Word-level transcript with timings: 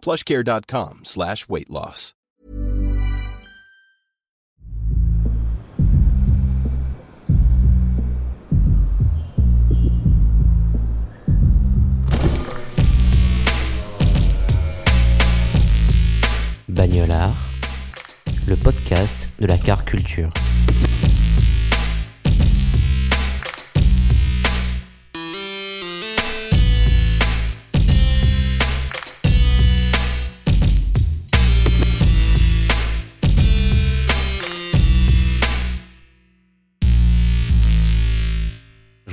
plushcare.com 0.00 1.00
slash 1.04 1.48
weight 1.48 1.70
loss. 1.70 2.14
Bagnolard, 16.68 17.34
le 18.46 18.56
podcast 18.56 19.28
de 19.38 19.46
la 19.46 19.58
car 19.58 19.84
culture. 19.84 20.28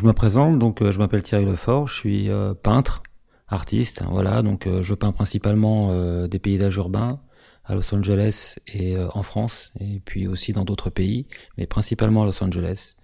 Me 0.07 0.13
présente, 0.13 0.57
donc 0.57 0.81
euh, 0.81 0.91
je 0.93 0.99
m'appelle 0.99 1.21
Thierry 1.21 1.43
Lefort, 1.43 1.87
je 1.89 1.93
suis 1.93 2.29
euh, 2.29 2.53
peintre, 2.53 3.03
artiste, 3.49 4.03
voilà, 4.09 4.41
donc 4.41 4.65
euh, 4.65 4.81
je 4.81 4.93
peins 4.93 5.11
principalement 5.11 5.93
des 6.27 6.39
paysages 6.39 6.77
urbains 6.77 7.19
à 7.65 7.75
Los 7.75 7.93
Angeles 7.93 8.55
et 8.67 8.95
en 8.97 9.23
France, 9.23 9.73
et 9.81 9.99
puis 9.99 10.27
aussi 10.27 10.53
dans 10.53 10.63
d'autres 10.63 10.89
pays, 10.89 11.27
mais 11.57 11.65
principalement 11.65 12.23
à 12.23 12.25
Los 12.25 12.41
Angeles. 12.41 12.95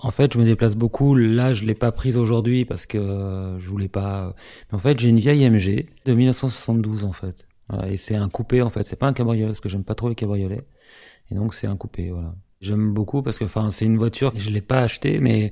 En 0.00 0.10
fait, 0.10 0.32
je 0.32 0.38
me 0.38 0.44
déplace 0.44 0.74
beaucoup. 0.74 1.14
Là, 1.14 1.52
je 1.52 1.64
l'ai 1.64 1.74
pas 1.74 1.92
prise 1.92 2.16
aujourd'hui 2.16 2.64
parce 2.64 2.86
que 2.86 3.56
je 3.58 3.68
voulais 3.68 3.88
pas. 3.88 4.34
Mais 4.70 4.76
en 4.76 4.80
fait, 4.80 4.98
j'ai 4.98 5.10
une 5.10 5.20
vieille 5.20 5.48
MG 5.48 5.86
de 6.06 6.14
1972 6.14 7.04
en 7.04 7.12
fait. 7.12 7.46
et 7.86 7.98
c'est 7.98 8.16
un 8.16 8.30
coupé 8.30 8.62
en 8.62 8.70
fait. 8.70 8.86
C'est 8.86 8.96
pas 8.98 9.06
un 9.06 9.12
cabriolet 9.12 9.46
parce 9.46 9.60
que 9.60 9.68
j'aime 9.68 9.84
pas 9.84 9.94
trop 9.94 10.08
les 10.08 10.14
cabriolets. 10.14 10.64
Et 11.30 11.34
donc 11.34 11.54
c'est 11.54 11.66
un 11.66 11.76
coupé, 11.76 12.10
voilà. 12.10 12.34
J'aime 12.60 12.92
beaucoup 12.92 13.22
parce 13.22 13.38
que 13.38 13.44
enfin 13.44 13.70
c'est 13.70 13.86
une 13.86 13.96
voiture 13.96 14.32
je 14.36 14.50
l'ai 14.50 14.60
pas 14.60 14.82
achetée 14.82 15.18
mais 15.18 15.50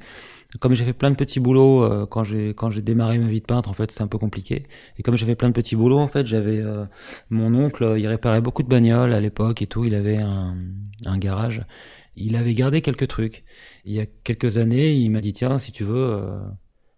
comme 0.60 0.74
j'ai 0.74 0.84
fait 0.84 0.92
plein 0.92 1.10
de 1.10 1.16
petits 1.16 1.40
boulots 1.40 1.82
euh, 1.82 2.06
quand 2.06 2.22
j'ai 2.22 2.50
quand 2.50 2.70
j'ai 2.70 2.82
démarré 2.82 3.18
ma 3.18 3.28
vie 3.28 3.40
de 3.40 3.46
peintre 3.46 3.68
en 3.68 3.72
fait 3.72 3.90
c'était 3.90 4.02
un 4.02 4.08
peu 4.08 4.18
compliqué. 4.18 4.64
Et 4.98 5.02
comme 5.02 5.16
j'avais 5.16 5.34
plein 5.34 5.48
de 5.48 5.54
petits 5.54 5.76
boulots 5.76 5.98
en 5.98 6.08
fait 6.08 6.26
j'avais 6.26 6.58
euh, 6.58 6.84
mon 7.30 7.54
oncle 7.54 7.94
il 7.98 8.06
réparait 8.06 8.40
beaucoup 8.42 8.62
de 8.62 8.68
bagnoles 8.68 9.12
à 9.12 9.20
l'époque 9.20 9.62
et 9.62 9.66
tout. 9.66 9.84
Il 9.84 9.94
avait 9.94 10.18
un, 10.18 10.56
un 11.06 11.18
garage. 11.18 11.64
Il 12.16 12.36
avait 12.36 12.54
gardé 12.54 12.82
quelques 12.82 13.08
trucs. 13.08 13.44
Il 13.84 13.92
y 13.94 14.00
a 14.00 14.06
quelques 14.06 14.58
années 14.58 14.92
il 14.94 15.10
m'a 15.10 15.20
dit 15.20 15.32
tiens 15.32 15.58
si 15.58 15.72
tu 15.72 15.84
veux 15.84 15.96
euh, 16.12 16.38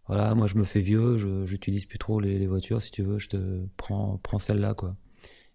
voilà 0.08 0.34
moi 0.34 0.46
je 0.48 0.56
me 0.56 0.64
fais 0.64 0.80
vieux 0.80 1.18
je 1.18 1.46
j'utilise 1.46 1.86
plus 1.86 1.98
trop 1.98 2.20
les, 2.20 2.38
les, 2.38 2.46
voitures. 2.46 2.82
Si 2.82 2.90
tu 2.90 3.02
veux 3.02 3.18
je 3.18 3.28
te 3.28 3.36
prends 3.76 4.18
prends 4.22 4.38
celle-là 4.38 4.74
quoi. 4.74 4.96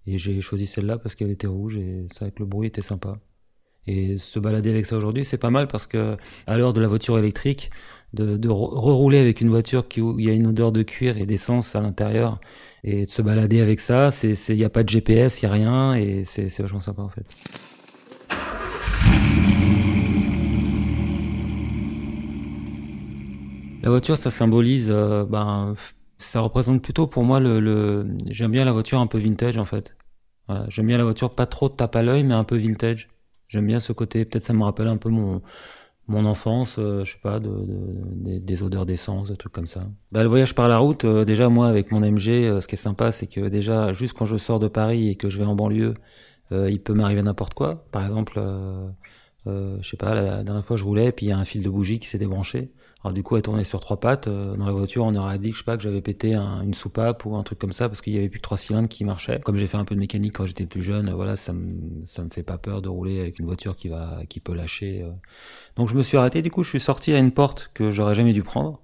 Et 0.07 0.17
j'ai 0.17 0.39
choisi 0.41 0.67
celle-là 0.67 0.97
parce 0.97 1.15
qu'elle 1.15 1.31
était 1.31 1.47
rouge 1.47 1.77
et 1.77 2.05
ça 2.13 2.25
avec 2.25 2.39
le 2.39 2.45
bruit 2.45 2.67
était 2.67 2.81
sympa 2.81 3.19
et 3.87 4.17
se 4.17 4.39
balader 4.39 4.69
avec 4.69 4.85
ça 4.85 4.97
aujourd'hui, 4.97 5.25
c'est 5.25 5.37
pas 5.37 5.49
mal 5.49 5.67
parce 5.67 5.85
que 5.85 6.17
à 6.47 6.57
l'heure 6.57 6.73
de 6.73 6.81
la 6.81 6.87
voiture 6.87 7.17
électrique, 7.19 7.71
de, 8.13 8.37
de 8.37 8.49
rerouler 8.49 9.19
avec 9.19 9.41
une 9.41 9.49
voiture 9.49 9.87
qui, 9.87 10.01
où 10.01 10.19
il 10.19 10.25
y 10.25 10.29
a 10.29 10.33
une 10.33 10.47
odeur 10.47 10.71
de 10.71 10.83
cuir 10.83 11.17
et 11.17 11.25
d'essence 11.25 11.75
à 11.75 11.81
l'intérieur, 11.81 12.39
et 12.83 13.05
de 13.05 13.09
se 13.09 13.21
balader 13.21 13.61
avec 13.61 13.79
ça, 13.79 14.09
il 14.23 14.55
n'y 14.55 14.63
a 14.63 14.69
pas 14.69 14.83
de 14.83 14.89
GPS, 14.89 15.41
il 15.41 15.45
n'y 15.45 15.51
a 15.51 15.53
rien, 15.53 15.95
et 15.95 16.23
c'est, 16.25 16.55
vachement 16.59 16.79
sympa 16.79 17.01
en 17.01 17.09
fait. 17.09 17.25
La 23.83 23.91
voiture, 23.91 24.17
ça 24.17 24.31
symbolise, 24.31 24.89
euh, 24.89 25.25
ben, 25.25 25.75
ça 26.17 26.39
représente 26.39 26.81
plutôt 26.81 27.05
pour 27.05 27.23
moi 27.23 27.39
le, 27.39 28.07
j'aime 28.27 28.51
bien 28.51 28.65
la 28.65 28.71
voiture 28.71 28.99
un 28.99 29.07
peu 29.07 29.19
vintage 29.19 29.57
en 29.57 29.65
fait. 29.65 29.95
J'aime 30.67 30.85
bien 30.85 30.99
la 30.99 31.03
voiture 31.03 31.31
pas 31.31 31.47
trop 31.47 31.69
tape 31.69 31.95
à 31.95 32.03
l'œil, 32.03 32.23
mais 32.23 32.35
un 32.35 32.43
peu 32.43 32.55
vintage. 32.55 33.09
J'aime 33.47 33.67
bien 33.67 33.79
ce 33.79 33.93
côté. 33.93 34.25
Peut-être 34.25 34.43
ça 34.45 34.53
me 34.53 34.63
rappelle 34.63 34.87
un 34.87 34.97
peu 34.97 35.09
mon 35.09 35.41
mon 36.07 36.25
enfance, 36.25 36.77
euh, 36.77 37.03
je 37.03 37.13
sais 37.13 37.19
pas, 37.21 37.39
de, 37.39 37.49
de, 37.49 38.37
des 38.37 38.63
odeurs 38.63 38.85
d'essence, 38.85 39.29
des 39.29 39.37
trucs 39.37 39.53
comme 39.53 39.67
ça. 39.67 39.87
Bah, 40.11 40.21
le 40.21 40.29
voyage 40.29 40.53
par 40.53 40.67
la 40.67 40.77
route, 40.77 41.03
euh, 41.05 41.25
déjà 41.25 41.49
moi 41.49 41.67
avec 41.67 41.91
mon 41.91 41.99
MG, 42.01 42.29
euh, 42.29 42.61
ce 42.61 42.67
qui 42.67 42.75
est 42.75 42.77
sympa, 42.77 43.11
c'est 43.11 43.27
que 43.27 43.47
déjà 43.47 43.91
juste 43.93 44.15
quand 44.17 44.25
je 44.25 44.37
sors 44.37 44.59
de 44.59 44.67
Paris 44.67 45.09
et 45.09 45.15
que 45.15 45.29
je 45.29 45.37
vais 45.37 45.45
en 45.45 45.55
banlieue, 45.55 45.95
il 46.51 46.79
peut 46.79 46.93
m'arriver 46.93 47.23
n'importe 47.23 47.55
quoi. 47.55 47.87
Par 47.91 48.05
exemple, 48.05 48.39
je 49.47 49.79
sais 49.81 49.97
pas, 49.97 50.13
la 50.13 50.43
dernière 50.43 50.63
fois 50.63 50.77
je 50.77 50.83
roulais 50.83 51.11
puis 51.11 51.25
il 51.25 51.29
y 51.29 51.31
a 51.31 51.37
un 51.39 51.43
fil 51.43 51.63
de 51.63 51.69
bougie 51.69 51.99
qui 51.99 52.07
s'est 52.07 52.19
débranché. 52.19 52.71
Du 53.11 53.23
coup, 53.23 53.35
elle 53.35 53.41
tournait 53.41 53.63
sur 53.63 53.79
trois 53.79 53.99
pattes. 53.99 54.27
Euh, 54.27 54.55
dans 54.55 54.65
la 54.65 54.71
voiture, 54.71 55.05
on 55.05 55.15
aurait 55.15 55.37
dit 55.39 55.49
que 55.49 55.55
je 55.55 55.59
sais 55.59 55.65
pas 55.65 55.77
que 55.77 55.83
j'avais 55.83 56.01
pété 56.01 56.35
une 56.35 56.73
soupape 56.73 57.25
ou 57.25 57.35
un 57.35 57.43
truc 57.43 57.59
comme 57.59 57.73
ça 57.73 57.89
parce 57.89 58.01
qu'il 58.01 58.13
y 58.13 58.17
avait 58.17 58.29
plus 58.29 58.39
que 58.39 58.43
trois 58.43 58.57
cylindres 58.57 58.87
qui 58.87 59.03
marchaient. 59.03 59.39
Comme 59.41 59.57
j'ai 59.57 59.67
fait 59.67 59.77
un 59.77 59.85
peu 59.85 59.95
de 59.95 59.99
mécanique 59.99 60.33
quand 60.33 60.45
j'étais 60.45 60.65
plus 60.65 60.83
jeune, 60.83 61.11
voilà, 61.11 61.35
ça 61.35 61.53
me 61.53 62.05
ça 62.05 62.23
me 62.23 62.29
fait 62.29 62.43
pas 62.43 62.57
peur 62.57 62.81
de 62.81 62.89
rouler 62.89 63.19
avec 63.19 63.39
une 63.39 63.45
voiture 63.45 63.75
qui 63.75 63.89
va 63.89 64.21
qui 64.29 64.39
peut 64.39 64.53
lâcher. 64.53 65.03
Euh. 65.03 65.11
Donc 65.75 65.89
je 65.89 65.95
me 65.95 66.03
suis 66.03 66.17
arrêté. 66.17 66.41
Du 66.41 66.51
coup, 66.51 66.63
je 66.63 66.69
suis 66.69 66.79
sorti 66.79 67.13
à 67.13 67.19
une 67.19 67.31
porte 67.31 67.71
que 67.73 67.89
j'aurais 67.89 68.15
jamais 68.15 68.33
dû 68.33 68.43
prendre. 68.43 68.81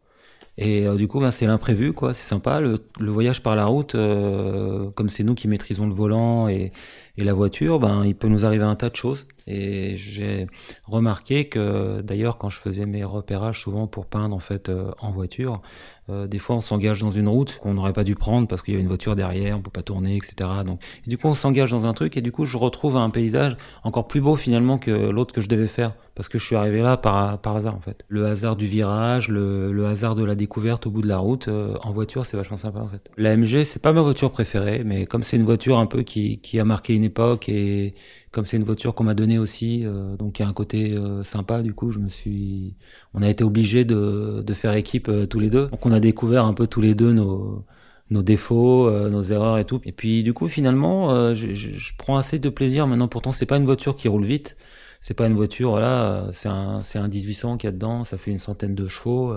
Et 0.57 0.85
euh, 0.85 0.95
du 0.95 1.07
coup, 1.07 1.19
ben, 1.19 1.31
c'est 1.31 1.47
l'imprévu, 1.47 1.93
quoi. 1.93 2.13
C'est 2.13 2.27
sympa. 2.27 2.59
Le, 2.59 2.77
voyage 2.99 3.41
par 3.41 3.55
la 3.55 3.65
route, 3.65 3.93
comme 3.93 5.09
c'est 5.09 5.23
nous 5.23 5.35
qui 5.35 5.47
maîtrisons 5.47 5.87
le 5.87 5.93
volant 5.93 6.47
et, 6.47 6.71
la 7.17 7.33
voiture, 7.33 7.79
ben, 7.79 8.03
il 8.03 8.15
peut 8.15 8.29
nous 8.29 8.45
arriver 8.45 8.63
un 8.63 8.75
tas 8.75 8.89
de 8.89 8.95
choses. 8.95 9.27
Et 9.47 9.95
j'ai 9.95 10.47
remarqué 10.85 11.45
que, 11.45 12.01
d'ailleurs, 12.01 12.37
quand 12.37 12.49
je 12.49 12.59
faisais 12.59 12.85
mes 12.85 13.03
repérages, 13.03 13.59
souvent 13.61 13.87
pour 13.87 14.05
peindre 14.05 14.35
en 14.35 14.39
fait 14.39 14.69
euh, 14.69 14.91
en 14.99 15.11
voiture, 15.11 15.61
euh, 16.09 16.27
des 16.27 16.39
fois 16.39 16.55
on 16.55 16.61
s'engage 16.61 16.99
dans 16.99 17.09
une 17.09 17.27
route 17.27 17.59
qu'on 17.61 17.73
n'aurait 17.73 17.93
pas 17.93 18.03
dû 18.03 18.15
prendre 18.15 18.47
parce 18.47 18.61
qu'il 18.61 18.75
y 18.75 18.77
a 18.77 18.79
une 18.79 18.87
voiture 18.87 19.15
derrière, 19.15 19.57
on 19.57 19.61
peut 19.61 19.71
pas 19.71 19.83
tourner, 19.83 20.15
etc. 20.15 20.49
Donc, 20.65 20.81
et 21.05 21.09
du 21.09 21.17
coup, 21.17 21.27
on 21.27 21.33
s'engage 21.33 21.71
dans 21.71 21.85
un 21.85 21.93
truc 21.93 22.17
et 22.17 22.21
du 22.21 22.31
coup, 22.31 22.45
je 22.45 22.57
retrouve 22.57 22.97
un 22.97 23.09
paysage 23.09 23.57
encore 23.83 24.07
plus 24.07 24.21
beau 24.21 24.35
finalement 24.35 24.77
que 24.77 24.91
l'autre 24.91 25.33
que 25.33 25.41
je 25.41 25.49
devais 25.49 25.67
faire 25.67 25.93
parce 26.15 26.29
que 26.29 26.37
je 26.37 26.45
suis 26.45 26.55
arrivé 26.55 26.81
là 26.81 26.97
par, 26.97 27.39
par 27.39 27.55
hasard 27.55 27.75
en 27.75 27.79
fait. 27.79 28.03
Le 28.07 28.25
hasard 28.25 28.55
du 28.55 28.67
virage, 28.67 29.29
le, 29.29 29.71
le 29.71 29.85
hasard 29.85 30.15
de 30.15 30.23
la 30.23 30.35
découverte 30.35 30.87
au 30.87 30.91
bout 30.91 31.01
de 31.01 31.07
la 31.07 31.17
route, 31.17 31.47
euh, 31.47 31.75
en 31.81 31.91
voiture, 31.91 32.25
c'est 32.25 32.37
vachement 32.37 32.57
sympa 32.57 32.79
en 32.79 32.87
fait. 32.87 33.11
La 33.17 33.35
MG, 33.35 33.63
c'est 33.63 33.81
pas 33.81 33.93
ma 33.93 34.01
voiture 34.01 34.31
préférée, 34.31 34.83
mais 34.85 35.05
comme 35.05 35.23
c'est 35.23 35.37
une 35.37 35.43
voiture 35.43 35.77
un 35.79 35.87
peu 35.87 36.03
qui, 36.03 36.39
qui 36.39 36.59
a 36.59 36.65
marqué 36.65 36.93
une 36.93 37.03
époque 37.03 37.49
et 37.49 37.95
comme 38.31 38.45
c'est 38.45 38.57
une 38.57 38.63
voiture 38.63 38.95
qu'on 38.95 39.03
m'a 39.03 39.13
donnée 39.13 39.37
aussi, 39.37 39.85
euh, 39.85 40.15
donc 40.15 40.39
il 40.39 40.41
y 40.41 40.45
a 40.45 40.47
un 40.47 40.53
côté 40.53 40.93
euh, 40.93 41.23
sympa. 41.23 41.61
Du 41.61 41.73
coup, 41.73 41.91
je 41.91 41.99
me 41.99 42.07
suis, 42.07 42.75
on 43.13 43.21
a 43.21 43.29
été 43.29 43.43
obligé 43.43 43.83
de, 43.85 44.41
de 44.45 44.53
faire 44.53 44.73
équipe 44.73 45.09
euh, 45.09 45.25
tous 45.25 45.39
les 45.39 45.49
deux. 45.49 45.67
Donc 45.67 45.85
on 45.85 45.91
a 45.91 45.99
découvert 45.99 46.45
un 46.45 46.53
peu 46.53 46.67
tous 46.67 46.81
les 46.81 46.95
deux 46.95 47.11
nos 47.13 47.65
nos 48.09 48.23
défauts, 48.23 48.91
nos 49.09 49.21
erreurs 49.23 49.57
et 49.57 49.63
tout. 49.63 49.79
Et 49.85 49.93
puis 49.93 50.21
du 50.21 50.33
coup, 50.33 50.49
finalement, 50.49 51.33
je, 51.33 51.53
je, 51.53 51.69
je, 51.77 51.93
prends 51.97 52.17
assez 52.17 52.39
de 52.39 52.49
plaisir 52.49 52.85
maintenant. 52.85 53.07
Pourtant, 53.07 53.31
c'est 53.31 53.45
pas 53.45 53.55
une 53.55 53.63
voiture 53.63 53.95
qui 53.95 54.09
roule 54.09 54.25
vite. 54.25 54.57
C'est 55.01 55.13
pas 55.15 55.27
une 55.27 55.35
voiture, 55.35 55.71
voilà, 55.71 56.27
c'est 56.33 56.49
un 56.49 56.83
c'est 56.83 56.99
un 56.99 57.07
1800 57.07 57.57
qu'il 57.57 57.67
y 57.67 57.69
a 57.69 57.71
dedans. 57.71 58.03
Ça 58.03 58.17
fait 58.17 58.31
une 58.31 58.39
centaine 58.39 58.75
de 58.75 58.87
chevaux 58.87 59.33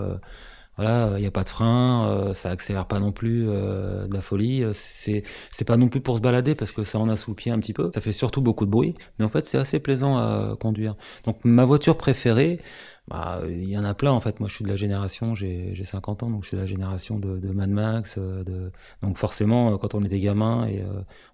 voilà, 0.77 1.11
il 1.15 1.21
n'y 1.21 1.25
a 1.25 1.31
pas 1.31 1.43
de 1.45 1.49
frein, 1.49 2.09
euh, 2.09 2.33
ça 2.33 2.49
accélère 2.49 2.85
pas 2.85 2.99
non 2.99 3.13
plus 3.13 3.47
euh, 3.47 4.07
de 4.07 4.13
la 4.13 4.19
folie. 4.19 4.63
C'est 4.73 5.23
c'est 5.49 5.63
pas 5.65 5.77
non 5.77 5.87
plus 5.87 6.01
pour 6.01 6.17
se 6.17 6.21
balader 6.21 6.53
parce 6.53 6.73
que 6.73 6.83
ça 6.83 6.99
en 6.99 7.07
assoupit 7.09 7.49
un 7.49 7.59
petit 7.59 7.71
peu. 7.73 7.91
Ça 7.93 8.01
fait 8.01 8.11
surtout 8.11 8.41
beaucoup 8.41 8.65
de 8.65 8.71
bruit, 8.71 8.93
mais 9.17 9.25
en 9.25 9.29
fait 9.29 9.45
c'est 9.45 9.57
assez 9.57 9.79
plaisant 9.79 10.17
à 10.17 10.57
conduire. 10.59 10.95
Donc 11.23 11.37
ma 11.45 11.63
voiture 11.63 11.95
préférée, 11.97 12.59
bah 13.07 13.41
il 13.47 13.69
y 13.69 13.77
en 13.77 13.85
a 13.85 13.93
plein 13.93 14.11
en 14.11 14.19
fait. 14.19 14.41
Moi 14.41 14.49
je 14.49 14.55
suis 14.55 14.65
de 14.65 14.69
la 14.69 14.75
génération, 14.75 15.33
j'ai 15.33 15.69
j'ai 15.73 15.85
50 15.85 16.23
ans 16.23 16.29
donc 16.29 16.43
je 16.43 16.49
suis 16.49 16.57
de 16.57 16.61
la 16.61 16.67
génération 16.67 17.19
de, 17.19 17.37
de 17.37 17.49
Mad 17.51 17.69
Max. 17.69 18.15
Euh, 18.17 18.43
de 18.43 18.71
donc 19.01 19.17
forcément 19.17 19.77
quand 19.77 19.95
on 19.95 20.03
était 20.03 20.19
gamin 20.19 20.67
et 20.67 20.83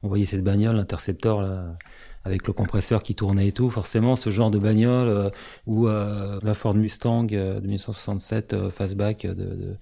on 0.04 0.08
voyait 0.08 0.26
cette 0.26 0.44
bagnole 0.44 0.78
Interceptor 0.78 1.42
là 1.42 1.78
avec 2.24 2.48
le 2.48 2.54
compresseur 2.54 3.04
qui 3.04 3.16
tournait 3.16 3.48
et 3.48 3.52
tout. 3.52 3.70
Forcément, 3.70 4.16
ce 4.16 4.30
genre 4.30 4.52
de 4.52 4.60
bagnole 4.60 5.08
euh, 5.08 5.30
ou 5.66 5.88
euh, 5.88 6.40
la 6.44 6.54
Ford 6.54 6.76
Mustang 6.76 7.28
euh, 7.32 7.56
de 7.56 7.62
1967 7.62 8.70
fastback 8.70 9.26
de, 9.26 9.78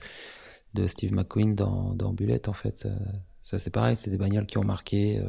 Steve 0.88 1.14
McQueen 1.14 1.56
dans, 1.56 2.14
Bullet, 2.14 2.48
en 2.48 2.54
fait. 2.54 2.88
ça, 3.44 3.60
c'est 3.60 3.72
pareil, 3.72 3.98
c'est 3.98 4.10
des 4.10 4.18
bagnoles 4.18 4.46
qui 4.46 4.58
ont 4.58 4.64
marqué 4.64 5.22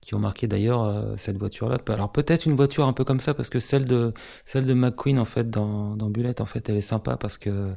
qui 0.00 0.14
ont 0.14 0.20
marqué 0.20 0.46
d'ailleurs 0.46 1.18
cette 1.18 1.36
voiture-là. 1.36 1.78
Alors 1.88 2.12
peut-être 2.12 2.46
une 2.46 2.54
voiture 2.54 2.86
un 2.86 2.92
peu 2.92 3.02
comme 3.02 3.18
ça 3.18 3.34
parce 3.34 3.50
que 3.50 3.58
celle 3.58 3.86
de 3.86 4.14
celle 4.44 4.64
de 4.64 4.72
McQueen 4.72 5.18
en 5.18 5.24
fait 5.24 5.50
dans, 5.50 5.96
dans 5.96 6.10
Bullet 6.10 6.40
en 6.40 6.46
fait 6.46 6.68
elle 6.68 6.76
est 6.76 6.80
sympa 6.80 7.16
parce 7.16 7.38
que 7.38 7.74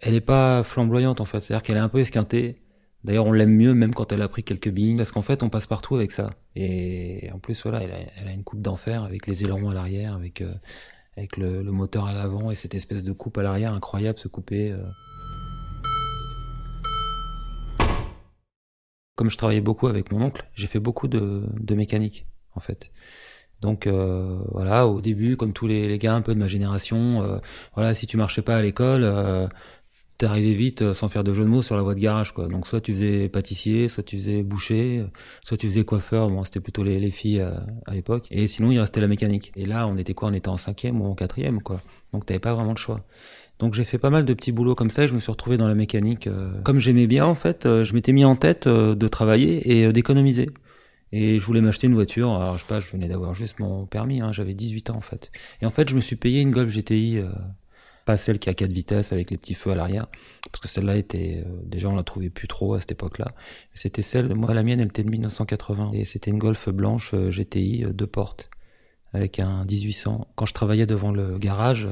elle 0.00 0.14
est 0.14 0.22
pas 0.22 0.62
flamboyante 0.62 1.20
en 1.20 1.26
fait, 1.26 1.40
c'est-à-dire 1.40 1.62
qu'elle 1.62 1.76
est 1.76 1.80
un 1.80 1.88
peu 1.90 1.98
esquintée 2.00 2.62
D'ailleurs, 3.04 3.26
on 3.26 3.32
l'aime 3.32 3.54
mieux 3.54 3.72
même 3.72 3.94
quand 3.94 4.12
elle 4.12 4.20
a 4.20 4.28
pris 4.28 4.44
quelques 4.44 4.68
billes, 4.68 4.96
parce 4.96 5.10
qu'en 5.10 5.22
fait, 5.22 5.42
on 5.42 5.48
passe 5.48 5.66
partout 5.66 5.96
avec 5.96 6.10
ça. 6.10 6.30
Et 6.54 7.30
en 7.32 7.38
plus, 7.38 7.62
voilà, 7.62 7.82
elle 7.82 8.28
a, 8.28 8.32
une 8.32 8.44
coupe 8.44 8.60
d'enfer 8.60 9.04
avec 9.04 9.26
les 9.26 9.42
ailerons 9.42 9.70
à 9.70 9.74
l'arrière, 9.74 10.14
avec, 10.14 10.42
euh, 10.42 10.54
le, 11.38 11.62
moteur 11.70 12.06
à 12.06 12.12
l'avant 12.12 12.50
et 12.50 12.54
cette 12.54 12.74
espèce 12.74 13.02
de 13.02 13.12
coupe 13.12 13.38
à 13.38 13.42
l'arrière 13.42 13.72
incroyable, 13.72 14.18
se 14.18 14.28
couper. 14.28 14.72
Euh. 14.72 14.82
Comme 19.16 19.30
je 19.30 19.36
travaillais 19.36 19.60
beaucoup 19.60 19.86
avec 19.86 20.12
mon 20.12 20.22
oncle, 20.22 20.46
j'ai 20.54 20.66
fait 20.66 20.78
beaucoup 20.78 21.08
de, 21.08 21.74
mécanique, 21.74 22.26
en 22.54 22.60
fait. 22.60 22.90
Donc 23.62 23.86
euh, 23.86 24.38
voilà, 24.52 24.86
au 24.86 25.02
début, 25.02 25.36
comme 25.36 25.52
tous 25.52 25.66
les, 25.66 25.98
gars 25.98 26.14
un 26.14 26.22
peu 26.22 26.34
de 26.34 26.38
ma 26.38 26.48
génération, 26.48 27.40
voilà, 27.74 27.94
si 27.94 28.06
tu 28.06 28.16
marchais 28.16 28.40
pas 28.40 28.56
à 28.56 28.62
l'école, 28.62 29.50
arrivé 30.26 30.54
vite 30.54 30.82
euh, 30.82 30.94
sans 30.94 31.08
faire 31.08 31.24
de 31.24 31.32
jeu 31.34 31.44
de 31.44 31.48
mots 31.48 31.62
sur 31.62 31.76
la 31.76 31.82
voie 31.82 31.94
de 31.94 32.00
garage 32.00 32.32
quoi. 32.32 32.46
Donc 32.48 32.66
soit 32.66 32.80
tu 32.80 32.92
faisais 32.92 33.28
pâtissier, 33.28 33.88
soit 33.88 34.02
tu 34.02 34.16
faisais 34.16 34.42
boucher, 34.42 35.04
soit 35.44 35.56
tu 35.56 35.66
faisais 35.68 35.84
coiffeur. 35.84 36.30
Bon, 36.30 36.44
c'était 36.44 36.60
plutôt 36.60 36.82
les, 36.82 36.98
les 37.00 37.10
filles 37.10 37.40
à, 37.40 37.64
à 37.86 37.94
l'époque. 37.94 38.26
Et 38.30 38.48
sinon 38.48 38.70
il 38.70 38.78
restait 38.78 39.00
la 39.00 39.08
mécanique. 39.08 39.52
Et 39.56 39.66
là 39.66 39.86
on 39.86 39.96
était 39.96 40.14
quoi? 40.14 40.28
On 40.28 40.32
était 40.32 40.48
en 40.48 40.56
cinquième 40.56 41.00
ou 41.00 41.06
en 41.06 41.14
quatrième 41.14 41.62
quoi. 41.62 41.80
Donc 42.12 42.26
t'avais 42.26 42.40
pas 42.40 42.54
vraiment 42.54 42.72
de 42.72 42.78
choix. 42.78 43.00
Donc 43.58 43.74
j'ai 43.74 43.84
fait 43.84 43.98
pas 43.98 44.10
mal 44.10 44.24
de 44.24 44.34
petits 44.34 44.52
boulots 44.52 44.74
comme 44.74 44.90
ça 44.90 45.04
et 45.04 45.06
je 45.06 45.14
me 45.14 45.20
suis 45.20 45.30
retrouvé 45.30 45.56
dans 45.56 45.68
la 45.68 45.74
mécanique. 45.74 46.26
Euh, 46.26 46.50
comme 46.62 46.78
j'aimais 46.78 47.06
bien 47.06 47.26
en 47.26 47.34
fait, 47.34 47.66
euh, 47.66 47.84
je 47.84 47.94
m'étais 47.94 48.12
mis 48.12 48.24
en 48.24 48.36
tête 48.36 48.66
de 48.66 49.08
travailler 49.08 49.70
et 49.70 49.92
d'économiser. 49.92 50.46
Et 51.12 51.38
je 51.40 51.44
voulais 51.44 51.60
m'acheter 51.60 51.86
une 51.88 51.94
voiture. 51.94 52.30
Alors 52.32 52.56
je 52.56 52.62
sais 52.62 52.68
pas, 52.68 52.80
je 52.80 52.90
venais 52.92 53.08
d'avoir 53.08 53.34
juste 53.34 53.58
mon 53.58 53.84
permis. 53.84 54.20
Hein, 54.20 54.32
J'avais 54.32 54.54
18 54.54 54.90
ans 54.90 54.96
en 54.96 55.00
fait. 55.00 55.30
Et 55.60 55.66
en 55.66 55.70
fait 55.70 55.88
je 55.88 55.96
me 55.96 56.00
suis 56.00 56.16
payé 56.16 56.40
une 56.40 56.52
Golf 56.52 56.70
GTI 56.70 57.20
celle 58.16 58.38
qui 58.38 58.48
a 58.48 58.54
quatre 58.54 58.72
vitesses 58.72 59.12
avec 59.12 59.30
les 59.30 59.36
petits 59.36 59.54
feux 59.54 59.70
à 59.70 59.74
l'arrière, 59.74 60.06
parce 60.50 60.60
que 60.60 60.68
celle-là 60.68 60.96
était 60.96 61.44
euh, 61.46 61.50
déjà 61.64 61.88
on 61.88 61.96
la 61.96 62.02
trouvait 62.02 62.30
plus 62.30 62.48
trop 62.48 62.74
à 62.74 62.80
cette 62.80 62.92
époque-là. 62.92 63.32
C'était 63.74 64.02
celle, 64.02 64.34
moi 64.34 64.54
la 64.54 64.62
mienne 64.62 64.80
elle 64.80 64.88
était 64.88 65.04
de 65.04 65.10
1980 65.10 65.92
et 65.94 66.04
c'était 66.04 66.30
une 66.30 66.38
Golf 66.38 66.68
blanche 66.68 67.12
euh, 67.14 67.30
GTI 67.30 67.84
euh, 67.84 67.92
deux 67.92 68.06
portes 68.06 68.50
avec 69.12 69.40
un 69.40 69.64
1800. 69.64 70.28
Quand 70.36 70.46
je 70.46 70.54
travaillais 70.54 70.86
devant 70.86 71.10
le 71.10 71.36
garage, 71.38 71.88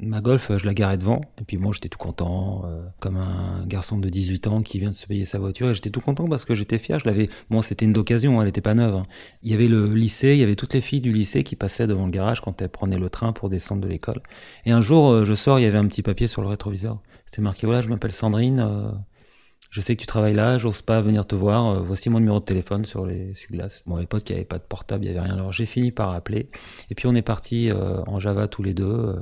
Ma 0.00 0.20
Golf, 0.20 0.50
je 0.56 0.66
la 0.66 0.74
garais 0.74 0.98
devant, 0.98 1.20
et 1.40 1.44
puis 1.44 1.56
moi 1.56 1.72
j'étais 1.72 1.88
tout 1.88 1.98
content, 1.98 2.62
euh, 2.66 2.84
comme 2.98 3.16
un 3.16 3.64
garçon 3.64 3.96
de 3.96 4.08
18 4.08 4.48
ans 4.48 4.62
qui 4.62 4.80
vient 4.80 4.90
de 4.90 4.94
se 4.96 5.06
payer 5.06 5.24
sa 5.24 5.38
voiture, 5.38 5.70
et 5.70 5.74
j'étais 5.74 5.90
tout 5.90 6.00
content 6.00 6.26
parce 6.26 6.44
que 6.44 6.56
j'étais 6.56 6.78
fier, 6.78 6.98
je 6.98 7.04
l'avais, 7.04 7.28
bon 7.48 7.62
c'était 7.62 7.84
une 7.84 7.92
d'occasion, 7.92 8.42
elle 8.42 8.48
était 8.48 8.60
pas 8.60 8.74
neuve. 8.74 8.96
Hein. 8.96 9.06
Il 9.44 9.52
y 9.52 9.54
avait 9.54 9.68
le 9.68 9.94
lycée, 9.94 10.32
il 10.32 10.38
y 10.38 10.42
avait 10.42 10.56
toutes 10.56 10.74
les 10.74 10.80
filles 10.80 11.00
du 11.00 11.12
lycée 11.12 11.44
qui 11.44 11.54
passaient 11.54 11.86
devant 11.86 12.06
le 12.06 12.10
garage 12.10 12.40
quand 12.40 12.60
elles 12.60 12.70
prenaient 12.70 12.98
le 12.98 13.08
train 13.08 13.32
pour 13.32 13.48
descendre 13.48 13.82
de 13.82 13.88
l'école. 13.88 14.20
Et 14.66 14.72
un 14.72 14.80
jour, 14.80 15.10
euh, 15.10 15.24
je 15.24 15.34
sors, 15.34 15.60
il 15.60 15.62
y 15.62 15.66
avait 15.66 15.78
un 15.78 15.86
petit 15.86 16.02
papier 16.02 16.26
sur 16.26 16.42
le 16.42 16.48
rétroviseur, 16.48 16.98
c'était 17.24 17.42
marqué, 17.42 17.66
voilà, 17.66 17.80
je 17.80 17.88
m'appelle 17.88 18.12
Sandrine, 18.12 18.58
euh, 18.58 18.90
je 19.74 19.80
sais 19.80 19.96
que 19.96 20.00
tu 20.00 20.06
travailles 20.06 20.34
là, 20.34 20.56
j'ose 20.56 20.82
pas 20.82 21.00
venir 21.00 21.26
te 21.26 21.34
voir. 21.34 21.66
Euh, 21.66 21.80
voici 21.80 22.08
mon 22.08 22.20
numéro 22.20 22.38
de 22.38 22.44
téléphone 22.44 22.84
sur 22.84 23.04
les 23.06 23.32
glaces. 23.50 23.82
Bon, 23.86 23.96
à 23.96 24.00
l'époque, 24.00 24.22
il 24.28 24.32
n'y 24.32 24.36
avait 24.36 24.44
pas 24.44 24.58
de 24.58 24.62
portable, 24.62 25.04
il 25.04 25.10
n'y 25.10 25.18
avait 25.18 25.26
rien. 25.26 25.34
Alors 25.34 25.50
j'ai 25.50 25.66
fini 25.66 25.90
par 25.90 26.12
appeler. 26.12 26.48
Et 26.90 26.94
puis 26.94 27.08
on 27.08 27.14
est 27.16 27.22
parti 27.22 27.72
euh, 27.72 28.00
en 28.06 28.20
Java 28.20 28.46
tous 28.46 28.62
les 28.62 28.72
deux. 28.72 28.84
Euh, 28.84 29.16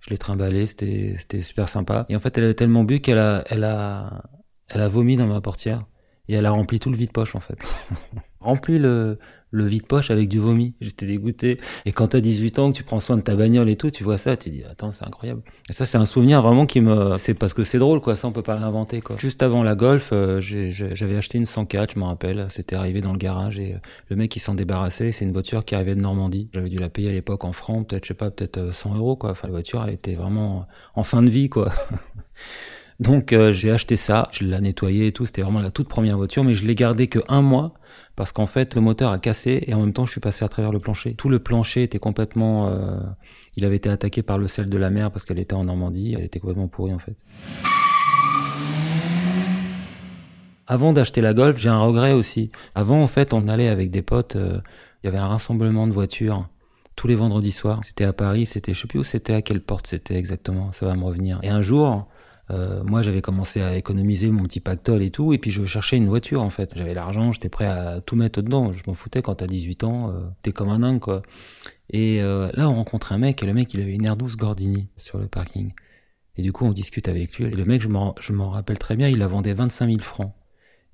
je 0.00 0.10
l'ai 0.10 0.18
trimballé, 0.18 0.66
c'était 0.66 1.16
c'était 1.18 1.40
super 1.40 1.70
sympa. 1.70 2.04
Et 2.10 2.16
en 2.16 2.20
fait, 2.20 2.36
elle 2.36 2.44
avait 2.44 2.52
tellement 2.52 2.84
bu 2.84 3.00
qu'elle 3.00 3.16
a 3.16 3.44
elle 3.46 3.64
a 3.64 4.24
elle 4.68 4.82
a 4.82 4.88
vomi 4.88 5.16
dans 5.16 5.26
ma 5.26 5.40
portière 5.40 5.86
et 6.28 6.34
elle 6.34 6.44
a 6.44 6.50
rempli 6.50 6.80
tout 6.80 6.90
le 6.90 6.96
vide-poche 6.98 7.34
en 7.34 7.40
fait. 7.40 7.56
rempli 8.40 8.78
le 8.78 9.18
le 9.54 9.66
vide-poche 9.66 10.10
avec 10.10 10.28
du 10.28 10.40
vomi. 10.40 10.74
J'étais 10.80 11.06
dégoûté. 11.06 11.60
Et 11.86 11.92
quand 11.92 12.08
t'as 12.08 12.20
18 12.20 12.58
ans, 12.58 12.72
que 12.72 12.76
tu 12.76 12.82
prends 12.82 12.98
soin 12.98 13.16
de 13.16 13.22
ta 13.22 13.36
bagnole 13.36 13.68
et 13.68 13.76
tout, 13.76 13.90
tu 13.90 14.02
vois 14.02 14.18
ça, 14.18 14.36
tu 14.36 14.50
dis, 14.50 14.64
attends, 14.64 14.90
c'est 14.90 15.06
incroyable. 15.06 15.42
Et 15.70 15.72
ça, 15.72 15.86
c'est 15.86 15.96
un 15.96 16.06
souvenir 16.06 16.42
vraiment 16.42 16.66
qui 16.66 16.80
me, 16.80 17.16
c'est 17.18 17.34
parce 17.34 17.54
que 17.54 17.62
c'est 17.62 17.78
drôle, 17.78 18.00
quoi. 18.00 18.16
Ça, 18.16 18.26
on 18.26 18.32
peut 18.32 18.42
pas 18.42 18.56
l'inventer, 18.56 19.00
quoi. 19.00 19.16
Juste 19.18 19.42
avant 19.42 19.62
la 19.62 19.76
Golf, 19.76 20.10
euh, 20.12 20.40
j'avais 20.40 21.16
acheté 21.16 21.38
une 21.38 21.46
104, 21.46 21.94
je 21.94 22.00
me 22.00 22.04
rappelle. 22.04 22.46
C'était 22.48 22.74
arrivé 22.74 23.00
dans 23.00 23.12
le 23.12 23.18
garage 23.18 23.60
et 23.60 23.74
euh, 23.74 23.78
le 24.08 24.16
mec, 24.16 24.34
il 24.34 24.40
s'en 24.40 24.54
débarrassait. 24.54 25.12
C'est 25.12 25.24
une 25.24 25.32
voiture 25.32 25.64
qui 25.64 25.76
arrivait 25.76 25.94
de 25.94 26.00
Normandie. 26.00 26.48
J'avais 26.52 26.68
dû 26.68 26.78
la 26.78 26.88
payer 26.88 27.10
à 27.10 27.12
l'époque 27.12 27.44
en 27.44 27.52
francs, 27.52 27.88
peut-être, 27.88 28.04
je 28.04 28.08
sais 28.08 28.14
pas, 28.14 28.30
peut-être 28.32 28.74
100 28.74 28.92
euh, 28.92 28.98
euros, 28.98 29.16
quoi. 29.16 29.30
Enfin, 29.30 29.46
la 29.46 29.52
voiture, 29.52 29.84
elle 29.86 29.94
était 29.94 30.16
vraiment 30.16 30.66
en 30.96 31.04
fin 31.04 31.22
de 31.22 31.28
vie, 31.28 31.48
quoi. 31.48 31.70
Donc 33.00 33.32
euh, 33.32 33.50
j'ai 33.50 33.70
acheté 33.70 33.96
ça, 33.96 34.28
je 34.32 34.44
l'ai 34.44 34.60
nettoyé 34.60 35.08
et 35.08 35.12
tout, 35.12 35.26
c'était 35.26 35.42
vraiment 35.42 35.60
la 35.60 35.70
toute 35.70 35.88
première 35.88 36.16
voiture, 36.16 36.44
mais 36.44 36.54
je 36.54 36.64
l'ai 36.66 36.76
gardé 36.76 37.08
que 37.08 37.18
un 37.28 37.42
mois 37.42 37.74
parce 38.14 38.30
qu'en 38.30 38.46
fait 38.46 38.74
le 38.76 38.80
moteur 38.80 39.10
a 39.10 39.18
cassé 39.18 39.64
et 39.66 39.74
en 39.74 39.80
même 39.80 39.92
temps 39.92 40.06
je 40.06 40.12
suis 40.12 40.20
passé 40.20 40.44
à 40.44 40.48
travers 40.48 40.70
le 40.70 40.78
plancher. 40.78 41.14
Tout 41.14 41.28
le 41.28 41.40
plancher 41.40 41.82
était 41.82 41.98
complètement, 41.98 42.68
euh, 42.68 42.98
il 43.56 43.64
avait 43.64 43.76
été 43.76 43.88
attaqué 43.88 44.22
par 44.22 44.38
le 44.38 44.46
sel 44.46 44.70
de 44.70 44.78
la 44.78 44.90
mer 44.90 45.10
parce 45.10 45.24
qu'elle 45.24 45.40
était 45.40 45.54
en 45.54 45.64
Normandie, 45.64 46.14
elle 46.16 46.24
était 46.24 46.38
complètement 46.38 46.68
pourrie 46.68 46.94
en 46.94 47.00
fait. 47.00 47.16
Avant 50.66 50.92
d'acheter 50.92 51.20
la 51.20 51.34
Golf, 51.34 51.58
j'ai 51.58 51.68
un 51.68 51.80
regret 51.80 52.12
aussi. 52.12 52.50
Avant 52.76 53.02
en 53.02 53.08
fait 53.08 53.32
on 53.32 53.48
allait 53.48 53.68
avec 53.68 53.90
des 53.90 54.02
potes, 54.02 54.36
euh, 54.36 54.60
il 55.02 55.06
y 55.06 55.08
avait 55.08 55.18
un 55.18 55.28
rassemblement 55.28 55.88
de 55.88 55.92
voitures 55.92 56.48
tous 56.94 57.08
les 57.08 57.16
vendredis 57.16 57.50
soirs. 57.50 57.80
C'était 57.82 58.04
à 58.04 58.12
Paris, 58.12 58.46
c'était 58.46 58.72
je 58.72 58.82
sais 58.82 58.86
plus 58.86 59.00
où 59.00 59.04
c'était, 59.04 59.34
à 59.34 59.42
quelle 59.42 59.60
porte 59.60 59.88
c'était 59.88 60.14
exactement, 60.14 60.70
ça 60.70 60.86
va 60.86 60.94
me 60.94 61.02
revenir. 61.02 61.40
Et 61.42 61.48
un 61.48 61.60
jour 61.60 62.06
euh, 62.50 62.82
moi, 62.84 63.02
j'avais 63.02 63.22
commencé 63.22 63.62
à 63.62 63.76
économiser 63.76 64.30
mon 64.30 64.42
petit 64.44 64.60
pactole 64.60 65.02
et 65.02 65.10
tout, 65.10 65.32
et 65.32 65.38
puis 65.38 65.50
je 65.50 65.64
cherchais 65.64 65.96
une 65.96 66.08
voiture 66.08 66.42
en 66.42 66.50
fait. 66.50 66.74
J'avais 66.76 66.94
l'argent, 66.94 67.32
j'étais 67.32 67.48
prêt 67.48 67.66
à 67.66 68.00
tout 68.00 68.16
mettre 68.16 68.42
dedans. 68.42 68.72
Je 68.72 68.82
m'en 68.86 68.94
foutais 68.94 69.22
quand 69.22 69.36
t'as 69.36 69.46
18 69.46 69.84
ans, 69.84 70.10
euh, 70.10 70.20
t'es 70.42 70.52
comme 70.52 70.68
un 70.68 70.80
dingue 70.80 71.00
quoi. 71.00 71.22
Et 71.90 72.22
euh, 72.22 72.50
là, 72.54 72.68
on 72.68 72.74
rencontre 72.74 73.12
un 73.12 73.18
mec, 73.18 73.42
et 73.42 73.46
le 73.46 73.54
mec, 73.54 73.72
il 73.74 73.80
avait 73.80 73.94
une 73.94 74.04
Air 74.04 74.16
douce 74.16 74.36
Gordini 74.36 74.88
sur 74.96 75.18
le 75.18 75.26
parking. 75.26 75.72
Et 76.36 76.42
du 76.42 76.52
coup, 76.52 76.66
on 76.66 76.72
discute 76.72 77.08
avec 77.08 77.38
lui. 77.38 77.46
Et 77.46 77.50
le 77.50 77.64
mec, 77.64 77.82
je 77.82 77.88
m'en 77.88 78.50
rappelle 78.50 78.78
très 78.78 78.96
bien, 78.96 79.08
il 79.08 79.18
la 79.18 79.26
vendait 79.26 79.54
25 79.54 79.86
000 79.86 79.98
francs. 80.00 80.34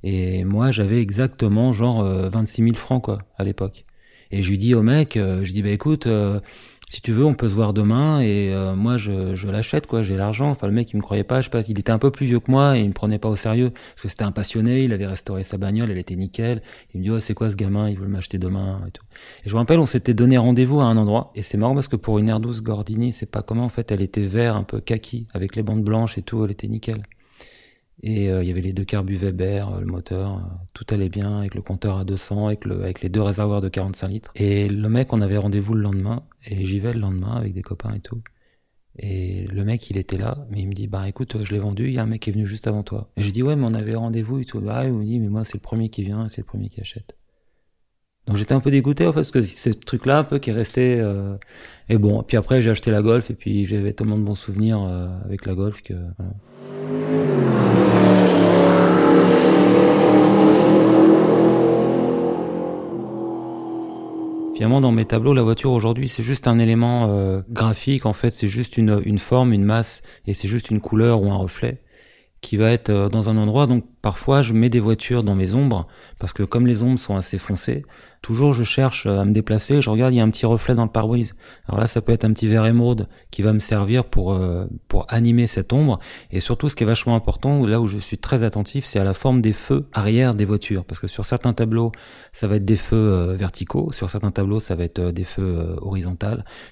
Et 0.02 0.44
moi, 0.44 0.70
j'avais 0.70 1.00
exactement 1.00 1.72
genre 1.72 2.04
26 2.04 2.62
000 2.62 2.74
francs 2.74 3.02
quoi 3.02 3.22
à 3.36 3.44
l'époque. 3.44 3.84
Et 4.30 4.42
je 4.42 4.50
lui 4.50 4.58
dis 4.58 4.74
au 4.74 4.82
mec, 4.82 5.14
je 5.16 5.52
dis 5.52 5.62
bah 5.62 5.70
écoute, 5.70 6.06
si 6.90 7.00
tu 7.00 7.12
veux, 7.12 7.24
on 7.24 7.34
peut 7.34 7.48
se 7.48 7.54
voir 7.54 7.72
demain 7.72 8.20
et 8.20 8.52
euh, 8.52 8.74
moi 8.74 8.96
je, 8.96 9.36
je 9.36 9.48
l'achète 9.48 9.86
quoi, 9.86 10.02
j'ai 10.02 10.16
l'argent. 10.16 10.50
Enfin 10.50 10.66
le 10.66 10.72
mec 10.72 10.92
il 10.92 10.96
me 10.96 11.02
croyait 11.02 11.22
pas, 11.22 11.40
je 11.40 11.44
sais 11.44 11.50
pas, 11.50 11.60
il 11.60 11.78
était 11.78 11.92
un 11.92 12.00
peu 12.00 12.10
plus 12.10 12.26
vieux 12.26 12.40
que 12.40 12.50
moi 12.50 12.76
et 12.76 12.80
il 12.80 12.88
me 12.88 12.92
prenait 12.92 13.20
pas 13.20 13.28
au 13.28 13.36
sérieux 13.36 13.70
parce 13.70 14.02
que 14.02 14.08
c'était 14.08 14.24
un 14.24 14.32
passionné, 14.32 14.82
il 14.82 14.92
avait 14.92 15.06
restauré 15.06 15.44
sa 15.44 15.56
bagnole, 15.56 15.92
elle 15.92 15.98
était 15.98 16.16
nickel. 16.16 16.62
Il 16.92 16.98
me 16.98 17.04
dit 17.04 17.10
oh 17.12 17.20
c'est 17.20 17.32
quoi 17.32 17.48
ce 17.48 17.54
gamin, 17.54 17.88
il 17.88 17.96
veut 17.96 18.08
m'acheter 18.08 18.38
demain 18.38 18.82
et 18.88 18.90
tout. 18.90 19.04
Et 19.44 19.48
je 19.48 19.54
me 19.54 19.58
rappelle 19.58 19.78
on 19.78 19.86
s'était 19.86 20.14
donné 20.14 20.36
rendez-vous 20.36 20.80
à 20.80 20.86
un 20.86 20.96
endroit 20.96 21.30
et 21.36 21.44
c'est 21.44 21.56
marrant 21.58 21.74
parce 21.74 21.86
que 21.86 21.94
pour 21.96 22.18
une 22.18 22.28
Air 22.28 22.40
douce 22.40 22.60
Gordini 22.60 23.12
c'est 23.12 23.30
pas 23.30 23.42
comment 23.42 23.66
en 23.66 23.68
fait, 23.68 23.92
elle 23.92 24.02
était 24.02 24.26
vert 24.26 24.56
un 24.56 24.64
peu 24.64 24.80
kaki 24.80 25.28
avec 25.32 25.54
les 25.54 25.62
bandes 25.62 25.84
blanches 25.84 26.18
et 26.18 26.22
tout, 26.22 26.44
elle 26.44 26.50
était 26.50 26.66
nickel. 26.66 27.02
Et 28.02 28.30
euh, 28.30 28.42
il 28.42 28.48
y 28.48 28.50
avait 28.50 28.62
les 28.62 28.72
deux 28.72 28.84
carbus 28.84 29.16
Weber, 29.16 29.68
euh, 29.68 29.80
le 29.80 29.86
moteur, 29.86 30.36
euh, 30.36 30.40
tout 30.72 30.86
allait 30.90 31.10
bien 31.10 31.40
avec 31.40 31.54
le 31.54 31.60
compteur 31.60 31.98
à 31.98 32.04
200, 32.04 32.46
avec, 32.46 32.64
le, 32.64 32.82
avec 32.82 33.02
les 33.02 33.10
deux 33.10 33.20
réservoirs 33.20 33.60
de 33.60 33.68
45 33.68 34.08
litres. 34.08 34.32
Et 34.36 34.68
le 34.68 34.88
mec, 34.88 35.12
on 35.12 35.20
avait 35.20 35.36
rendez-vous 35.36 35.74
le 35.74 35.82
lendemain, 35.82 36.22
et 36.46 36.64
j'y 36.64 36.80
vais 36.80 36.94
le 36.94 37.00
lendemain 37.00 37.36
avec 37.36 37.52
des 37.52 37.62
copains 37.62 37.94
et 37.94 38.00
tout. 38.00 38.22
Et 38.98 39.46
le 39.48 39.64
mec, 39.64 39.90
il 39.90 39.98
était 39.98 40.16
là, 40.16 40.46
mais 40.50 40.60
il 40.60 40.68
me 40.68 40.72
dit, 40.72 40.86
bah 40.86 41.08
écoute, 41.08 41.44
je 41.44 41.52
l'ai 41.52 41.58
vendu, 41.58 41.88
il 41.88 41.94
y 41.94 41.98
a 41.98 42.02
un 42.02 42.06
mec 42.06 42.22
qui 42.22 42.30
est 42.30 42.32
venu 42.32 42.46
juste 42.46 42.66
avant 42.66 42.82
toi. 42.82 43.10
Et 43.16 43.22
je 43.22 43.30
dis, 43.30 43.42
ouais, 43.42 43.54
mais 43.54 43.66
on 43.66 43.74
avait 43.74 43.94
rendez-vous 43.94 44.38
et 44.40 44.44
tout. 44.44 44.60
Bah, 44.60 44.86
il 44.86 44.92
me 44.92 45.04
dit, 45.04 45.20
mais 45.20 45.28
moi, 45.28 45.44
c'est 45.44 45.54
le 45.54 45.60
premier 45.60 45.90
qui 45.90 46.02
vient, 46.02 46.28
c'est 46.28 46.40
le 46.40 46.46
premier 46.46 46.70
qui 46.70 46.80
achète. 46.80 47.16
Donc 48.26 48.36
j'étais 48.36 48.52
un 48.52 48.60
peu 48.60 48.70
dégoûté 48.70 49.06
en 49.06 49.12
fait 49.12 49.20
parce 49.20 49.30
que 49.30 49.42
c'est 49.42 49.72
ce 49.72 49.78
truc 49.78 50.06
là 50.06 50.18
un 50.18 50.24
peu 50.24 50.38
qui 50.38 50.50
est 50.50 50.52
resté 50.52 51.02
et 51.88 51.98
bon 51.98 52.22
puis 52.22 52.36
après 52.36 52.62
j'ai 52.62 52.70
acheté 52.70 52.90
la 52.90 53.02
Golf 53.02 53.30
et 53.30 53.34
puis 53.34 53.64
j'avais 53.64 53.92
tellement 53.92 54.18
de 54.18 54.22
bons 54.22 54.36
souvenirs 54.36 54.82
avec 55.24 55.46
la 55.46 55.54
Golf 55.54 55.82
que 55.82 55.94
Finalement, 64.60 64.82
dans 64.82 64.92
mes 64.92 65.06
tableaux, 65.06 65.32
la 65.32 65.40
voiture 65.40 65.72
aujourd'hui, 65.72 66.06
c'est 66.06 66.22
juste 66.22 66.46
un 66.46 66.58
élément 66.58 67.06
euh, 67.08 67.40
graphique. 67.48 68.04
En 68.04 68.12
fait, 68.12 68.34
c'est 68.34 68.46
juste 68.46 68.76
une, 68.76 69.00
une 69.06 69.18
forme, 69.18 69.54
une 69.54 69.64
masse, 69.64 70.02
et 70.26 70.34
c'est 70.34 70.48
juste 70.48 70.70
une 70.70 70.82
couleur 70.82 71.22
ou 71.22 71.32
un 71.32 71.36
reflet 71.36 71.78
qui 72.42 72.58
va 72.58 72.70
être 72.70 72.90
euh, 72.90 73.08
dans 73.08 73.30
un 73.30 73.38
endroit. 73.38 73.66
Donc 73.66 73.86
parfois, 74.02 74.42
je 74.42 74.52
mets 74.52 74.70
des 74.70 74.80
voitures 74.80 75.22
dans 75.22 75.34
mes 75.34 75.54
ombres 75.54 75.86
parce 76.18 76.32
que 76.32 76.42
comme 76.42 76.66
les 76.66 76.82
ombres 76.82 76.98
sont 76.98 77.16
assez 77.16 77.38
foncées, 77.38 77.84
toujours 78.22 78.52
je 78.52 78.64
cherche 78.64 79.06
à 79.06 79.24
me 79.24 79.32
déplacer, 79.32 79.80
je 79.80 79.90
regarde, 79.90 80.12
il 80.12 80.18
y 80.18 80.20
a 80.20 80.22
un 80.22 80.30
petit 80.30 80.46
reflet 80.46 80.74
dans 80.74 80.84
le 80.84 80.90
pare-brise. 80.90 81.34
Alors 81.68 81.80
là, 81.80 81.86
ça 81.86 82.02
peut 82.02 82.12
être 82.12 82.24
un 82.24 82.32
petit 82.32 82.46
verre 82.46 82.66
émeraude 82.66 83.08
qui 83.30 83.42
va 83.42 83.52
me 83.52 83.60
servir 83.60 84.04
pour 84.04 84.32
euh, 84.32 84.66
pour 84.88 85.06
animer 85.08 85.46
cette 85.46 85.72
ombre. 85.72 85.98
Et 86.30 86.40
surtout, 86.40 86.68
ce 86.68 86.76
qui 86.76 86.84
est 86.84 86.86
vachement 86.86 87.16
important, 87.16 87.64
là 87.66 87.80
où 87.80 87.86
je 87.86 87.98
suis 87.98 88.18
très 88.18 88.42
attentif, 88.42 88.84
c'est 88.84 88.98
à 88.98 89.04
la 89.04 89.14
forme 89.14 89.40
des 89.40 89.52
feux 89.52 89.88
arrière 89.92 90.34
des 90.34 90.44
voitures, 90.44 90.84
parce 90.84 91.00
que 91.00 91.06
sur 91.06 91.24
certains 91.24 91.52
tableaux, 91.52 91.92
ça 92.32 92.46
va 92.46 92.56
être 92.56 92.64
des 92.64 92.76
feux 92.76 92.96
euh, 92.96 93.36
verticaux, 93.36 93.92
sur 93.92 94.10
certains 94.10 94.30
tableaux, 94.30 94.60
ça 94.60 94.74
va 94.74 94.84
être 94.84 94.98
euh, 94.98 95.12
des 95.12 95.24
feux 95.24 95.76
horizontaux, 95.80 96.10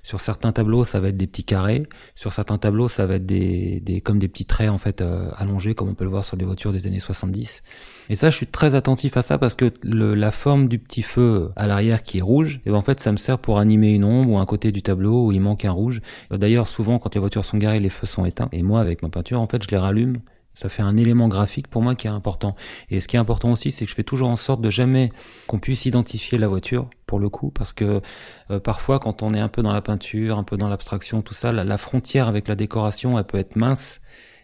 sur 0.03 0.21
certains 0.21 0.53
tableaux, 0.53 0.85
ça 0.85 1.01
va 1.01 1.09
être 1.09 1.17
des 1.17 1.27
petits 1.27 1.45
carrés, 1.45 1.85
sur 2.15 2.33
certains 2.33 2.59
tableaux, 2.59 2.89
ça 2.89 3.07
va 3.07 3.15
être 3.15 3.27
des, 3.27 3.81
des 3.81 4.01
comme 4.01 4.19
des 4.19 4.29
petits 4.29 4.47
traits 4.47 4.69
en 4.69 4.79
fait 4.79 5.03
allongés, 5.37 5.75
comme 5.75 5.89
on 5.89 5.95
peut 5.95 6.05
le 6.05 6.11
voir 6.11 6.25
sur 6.25 6.37
des 6.37 6.45
voitures 6.45 6.73
des 6.73 6.87
années 6.87 7.01
70. 7.19 7.63
Et 8.11 8.15
ça, 8.15 8.31
je 8.31 8.37
suis 8.37 8.47
très 8.47 8.75
attentif 8.75 9.17
à 9.17 9.23
ça 9.23 9.39
parce 9.39 9.55
que 9.55 9.73
la 9.83 10.31
forme 10.31 10.69
du 10.69 10.79
petit 10.79 11.03
feu 11.03 11.51
à 11.57 11.67
l'arrière 11.67 12.03
qui 12.03 12.19
est 12.19 12.23
rouge, 12.23 12.61
et 12.65 12.71
ben 12.71 12.77
en 12.77 12.83
fait, 12.83 13.01
ça 13.01 13.13
me 13.13 13.17
sert 13.17 13.39
pour 13.39 13.59
animer 13.59 13.93
une 13.93 14.05
ombre 14.05 14.33
ou 14.33 14.39
un 14.39 14.47
côté 14.47 14.73
du 14.73 14.83
tableau 14.83 15.27
où 15.27 15.33
il 15.33 15.41
manque 15.41 15.65
un 15.65 15.73
rouge. 15.73 16.01
D'ailleurs, 16.31 16.67
souvent, 16.67 16.99
quand 16.99 17.15
les 17.15 17.21
voitures 17.21 17.45
sont 17.45 17.59
garées, 17.59 17.81
les 17.81 17.91
feux 17.91 18.07
sont 18.07 18.25
éteints. 18.25 18.49
Et 18.53 18.63
moi, 18.63 18.81
avec 18.81 19.03
ma 19.03 19.11
peinture, 19.11 19.41
en 19.41 19.47
fait, 19.47 19.63
je 19.63 19.69
les 19.69 19.77
rallume 19.77 20.19
Ça 20.55 20.69
fait 20.69 20.83
un 20.83 20.97
élément 20.97 21.29
graphique 21.29 21.69
pour 21.69 21.83
moi 21.83 21.95
qui 21.95 22.07
est 22.07 22.11
important. 22.11 22.57
Et 22.91 23.01
ce 23.01 23.09
qui 23.09 23.17
est 23.17 23.21
important 23.21 23.53
aussi, 23.53 23.71
c'est 23.71 23.85
que 23.85 23.91
je 23.91 23.95
fais 23.95 24.05
toujours 24.05 24.29
en 24.29 24.37
sorte 24.37 24.61
de 24.61 24.71
jamais 24.71 25.13
qu'on 25.47 25.59
puisse 25.59 25.85
identifier 25.85 26.39
la 26.39 26.49
voiture, 26.49 26.89
pour 27.07 27.19
le 27.19 27.29
coup, 27.29 27.51
parce 27.51 27.73
que 27.73 28.01
euh, 28.51 28.59
parfois, 28.59 28.99
quand 28.99 29.23
on 29.23 29.35
est 29.35 29.41
un 29.41 29.49
peu 29.49 29.63
dans 29.63 29.73
la 29.73 29.83
peinture, 29.83 30.39
un 30.39 30.45
peu 30.45 30.57
dans 30.57 30.69
l'abstraction, 30.69 31.23
tout 31.23 31.35
ça, 31.35 31.53
la, 31.53 31.79
frontière 31.79 32.27
avec 32.27 32.49
la 32.49 32.55
décoration, 32.55 33.19
elle 33.19 33.25
peut 33.25 33.39
être 33.39 33.57
mince. 33.57 34.01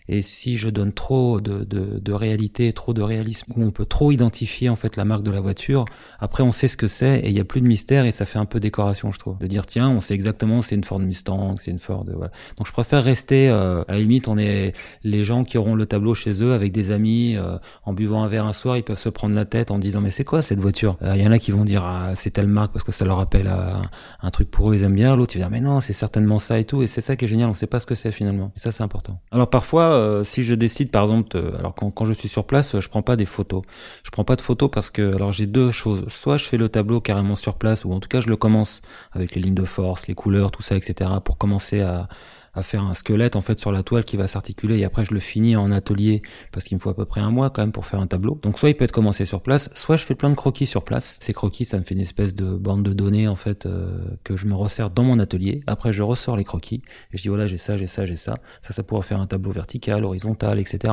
Et 0.09 0.21
si 0.21 0.59
je 0.59 0.69
donne 0.69 0.93
trop 0.93 1.41
de, 1.41 1.65
de, 1.65 1.99
de, 1.99 2.13
réalité, 2.13 2.73
trop 2.75 2.93
de 2.93 3.01
réalisme, 3.01 3.51
où 3.57 3.65
on 3.65 3.71
peut 3.71 3.87
trop 3.87 4.13
identifier 4.13 4.69
en 4.69 4.77
fait 4.77 4.97
la 4.97 5.07
marque 5.07 5.23
de 5.23 5.31
la 5.31 5.41
voiture, 5.41 5.87
après 6.21 6.43
on 6.43 6.53
sait 6.53 6.69
ce 6.69 6.77
que 6.77 6.87
c'est 6.87 7.21
et 7.21 7.29
il 7.29 7.35
y 7.35 7.41
a 7.41 7.45
plus 7.45 7.63
de 7.63 7.67
mystère 7.67 8.05
et 8.05 8.11
ça 8.11 8.27
fait 8.27 8.39
un 8.39 8.45
peu 8.45 8.61
décoration, 8.61 9.13
je 9.13 9.19
trouve. 9.19 9.39
De 9.39 9.47
dire 9.47 9.65
tiens, 9.65 9.89
on 9.89 10.01
sait 10.01 10.13
exactement 10.13 10.61
c'est 10.61 10.75
une 10.75 10.85
Ford 10.85 11.01
Mustang, 11.01 11.57
c'est 11.57 11.71
une 11.71 11.79
Ford. 11.79 12.05
Voilà. 12.07 12.31
Donc 12.59 12.67
je 12.67 12.73
préfère 12.73 13.03
rester 13.03 13.49
euh, 13.49 13.83
à 13.89 13.97
limite, 13.97 14.29
on 14.29 14.37
est 14.37 14.75
les 15.05 15.25
gens 15.25 15.43
qui 15.43 15.57
auront 15.57 15.75
le 15.75 15.87
tableau 15.87 16.13
chez 16.13 16.43
eux 16.43 16.53
avec 16.53 16.73
des 16.73 16.91
amis 16.91 17.37
euh, 17.37 17.57
en 17.85 17.95
buvant 17.95 18.23
un 18.23 18.29
verre 18.29 18.45
un 18.45 18.53
soir, 18.53 18.77
ils 18.77 18.83
peuvent 18.83 18.99
se 18.99 19.09
prendre 19.09 19.35
la 19.35 19.47
tête 19.47 19.71
en 19.71 19.79
disant 19.79 20.03
mais 20.03 20.11
c'est 20.11 20.25
quoi 20.25 20.43
cette 20.43 20.61
voiture? 20.61 20.99
Euh, 21.03 21.17
Il 21.17 21.23
y 21.23 21.27
en 21.27 21.33
a 21.33 21.39
qui 21.39 21.51
vont 21.51 21.65
dire 21.65 21.83
ah, 21.83 22.13
c'est 22.15 22.31
telle 22.31 22.47
marque 22.47 22.73
parce 22.73 22.85
que 22.85 22.93
ça 22.93 23.07
leur 23.07 23.17
rappelle 23.17 23.47
un 23.49 24.31
truc 24.31 24.51
pour 24.51 24.71
eux 24.71 24.75
ils 24.75 24.83
aiment 24.83 24.95
bien. 24.95 25.17
L'autre 25.17 25.35
il 25.35 25.39
va 25.39 25.47
dire 25.47 25.51
mais 25.51 25.63
non 25.63 25.81
c'est 25.81 25.95
certainement 25.95 26.39
ça 26.39 26.59
et 26.59 26.65
tout 26.65 26.83
et 26.83 26.89
c'est 26.89 27.01
ça 27.01 27.17
qui 27.17 27.25
est 27.25 27.29
génial, 27.29 27.49
on 27.49 27.55
sait 27.55 27.67
pas 27.67 27.81
ce 27.81 27.87
que 27.87 27.95
c'est 27.95 28.13
finalement. 28.13 28.53
Et 28.55 28.61
ça 28.61 28.71
c'est 28.71 28.83
important. 28.83 29.19
Alors 29.33 29.49
parfois 29.49 29.94
euh, 29.95 30.25
si 30.25 30.43
je 30.43 30.55
décide, 30.55 30.91
par 30.91 31.05
exemple, 31.05 31.37
alors 31.59 31.75
quand, 31.75 31.91
quand, 31.91 32.05
je 32.05 32.13
suis 32.13 32.29
sur 32.29 32.45
place, 32.47 32.79
je 32.79 32.89
prends 32.89 33.03
pas 33.03 33.17
des 33.17 33.27
photos. 33.27 33.63
Je 34.05 34.11
prends 34.11 34.25
pas 34.25 34.37
de 34.37 34.41
photos 34.41 34.71
parce 34.71 34.91
que, 34.91 35.15
alors 35.15 35.33
j'ai 35.33 35.47
deux 35.47 35.71
choses. 35.71 36.05
Soit 36.09 36.37
je 36.37 36.45
fais 36.45 36.57
le 36.57 36.69
tableau 36.69 37.01
carrément 37.01 37.37
sur 37.37 37.55
place, 37.55 37.85
ou 37.85 37.93
en 37.93 38.01
tout 38.01 38.09
cas 38.09 38.21
je 38.21 38.29
le 38.29 38.37
commence 38.37 38.83
avec 39.13 39.35
les 39.35 39.43
lignes 39.43 39.55
de 39.55 39.65
force, 39.65 40.07
les 40.07 40.15
couleurs, 40.15 40.51
tout 40.51 40.63
ça, 40.63 40.77
etc. 40.77 41.11
pour 41.25 41.39
commencer 41.39 41.81
à, 41.81 42.09
à 42.55 42.63
faire 42.63 42.83
un 42.83 42.95
squelette 42.95 43.37
en 43.37 43.41
fait 43.41 43.59
sur 43.59 43.73
la 43.73 43.83
toile 43.83 44.05
qui 44.05 44.17
va 44.17 44.27
s'articuler 44.27 44.79
et 44.79 44.85
après 44.85 45.05
je 45.05 45.13
le 45.13 45.21
finis 45.21 45.57
en 45.57 45.71
atelier 45.71 46.23
parce 46.53 46.65
qu'il 46.65 46.77
me 46.77 46.81
faut 46.81 46.91
à 46.91 46.95
peu 46.95 47.05
près 47.05 47.21
un 47.21 47.31
mois 47.31 47.51
quand 47.51 47.63
même 47.63 47.73
pour 47.73 47.87
faire 47.87 48.01
un 48.01 48.07
tableau. 48.07 48.39
Donc 48.43 48.59
soit 48.59 48.71
il 48.71 48.75
peut 48.77 48.85
être 48.85 48.93
commencé 48.93 49.25
sur 49.25 49.43
place, 49.43 49.71
soit 49.75 49.97
je 49.97 50.05
fais 50.05 50.15
plein 50.15 50.31
de 50.31 50.35
croquis 50.35 50.67
sur 50.67 50.85
place. 50.85 51.17
Ces 51.21 51.33
croquis, 51.33 51.65
ça 51.65 51.79
me 51.79 51.85
fait 51.85 51.95
une 51.95 52.01
espèce 52.01 52.35
de 52.35 52.55
bande 52.55 52.83
de 52.83 52.93
données 52.93 53.29
en 53.29 53.37
fait 53.37 53.67
euh, 53.67 53.99
que 54.25 54.37
je 54.37 54.47
me 54.47 54.55
resserre 54.55 54.91
dans 54.91 55.03
mon 55.03 55.19
atelier. 55.19 55.61
Après 55.67 55.93
je 55.93 56.03
ressors 56.03 56.37
les 56.37 56.45
croquis 56.45 56.83
et 57.13 57.17
je 57.17 57.23
dis 57.23 57.29
voilà 57.29 57.47
j'ai 57.47 57.59
ça, 57.59 57.77
j'ai 57.77 57.87
ça, 57.87 58.07
j'ai 58.07 58.17
ça. 58.17 58.35
Ça, 58.63 58.73
ça 58.73 58.83
pourra 58.83 59.03
faire 59.03 59.21
un 59.21 59.27
tableau 59.27 59.53
vertical, 59.53 60.05
horizontal, 60.05 60.59
etc. 60.59 60.93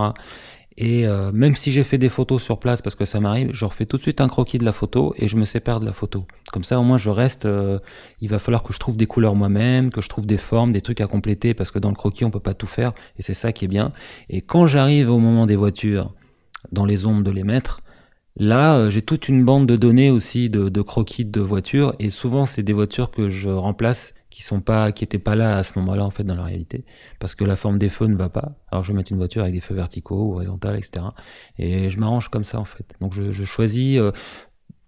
Et 0.77 1.05
euh, 1.05 1.31
même 1.33 1.55
si 1.55 1.71
j'ai 1.71 1.83
fait 1.83 1.97
des 1.97 2.09
photos 2.09 2.41
sur 2.41 2.57
place 2.57 2.81
parce 2.81 2.95
que 2.95 3.03
ça 3.05 3.19
m'arrive, 3.19 3.49
je 3.53 3.65
refais 3.65 3.85
tout 3.85 3.97
de 3.97 4.01
suite 4.01 4.21
un 4.21 4.27
croquis 4.27 4.57
de 4.57 4.63
la 4.63 4.71
photo 4.71 5.13
et 5.17 5.27
je 5.27 5.35
me 5.35 5.45
sépare 5.45 5.79
de 5.79 5.85
la 5.85 5.93
photo. 5.93 6.25
Comme 6.51 6.63
ça, 6.63 6.79
au 6.79 6.83
moins, 6.83 6.97
je 6.97 7.09
reste. 7.09 7.45
Euh, 7.45 7.79
il 8.21 8.29
va 8.29 8.39
falloir 8.39 8.63
que 8.63 8.73
je 8.73 8.79
trouve 8.79 8.95
des 8.95 9.05
couleurs 9.05 9.35
moi-même, 9.35 9.91
que 9.91 10.01
je 10.01 10.07
trouve 10.07 10.25
des 10.25 10.37
formes, 10.37 10.71
des 10.71 10.81
trucs 10.81 11.01
à 11.01 11.07
compléter 11.07 11.53
parce 11.53 11.71
que 11.71 11.79
dans 11.79 11.89
le 11.89 11.95
croquis, 11.95 12.23
on 12.23 12.31
peut 12.31 12.39
pas 12.39 12.53
tout 12.53 12.67
faire 12.67 12.93
et 13.17 13.21
c'est 13.21 13.33
ça 13.33 13.51
qui 13.51 13.65
est 13.65 13.67
bien. 13.67 13.91
Et 14.29 14.41
quand 14.41 14.65
j'arrive 14.65 15.09
au 15.09 15.19
moment 15.19 15.45
des 15.45 15.57
voitures, 15.57 16.13
dans 16.71 16.85
les 16.85 17.05
ombres 17.05 17.23
de 17.23 17.31
les 17.31 17.43
mettre, 17.43 17.81
là, 18.37 18.77
euh, 18.77 18.89
j'ai 18.89 19.01
toute 19.01 19.27
une 19.27 19.43
bande 19.43 19.67
de 19.67 19.75
données 19.75 20.09
aussi 20.09 20.49
de, 20.49 20.69
de 20.69 20.81
croquis 20.81 21.25
de 21.25 21.41
voitures 21.41 21.93
et 21.99 22.09
souvent, 22.09 22.45
c'est 22.45 22.63
des 22.63 22.73
voitures 22.73 23.11
que 23.11 23.29
je 23.29 23.49
remplace 23.49 24.13
qui 24.41 24.47
sont 24.47 24.59
pas, 24.59 24.91
qui 24.91 25.03
étaient 25.03 25.19
pas 25.19 25.35
là 25.35 25.57
à 25.57 25.63
ce 25.63 25.77
moment-là 25.77 26.03
en 26.03 26.09
fait 26.09 26.23
dans 26.23 26.33
la 26.33 26.43
réalité, 26.43 26.83
parce 27.19 27.35
que 27.35 27.43
la 27.43 27.55
forme 27.55 27.77
des 27.77 27.89
feux 27.89 28.07
ne 28.07 28.15
va 28.15 28.27
pas. 28.27 28.53
Alors 28.71 28.83
je 28.83 28.91
vais 28.91 28.97
mettre 28.97 29.11
une 29.11 29.19
voiture 29.19 29.43
avec 29.43 29.53
des 29.53 29.59
feux 29.59 29.75
verticaux 29.75 30.33
horizontaux, 30.33 30.73
etc. 30.73 31.05
Et 31.59 31.91
je 31.91 31.99
m'arrange 31.99 32.29
comme 32.29 32.43
ça 32.43 32.59
en 32.59 32.65
fait. 32.65 32.95
Donc 33.01 33.13
je, 33.13 33.31
je 33.31 33.43
choisis. 33.43 33.99
Euh, 33.99 34.11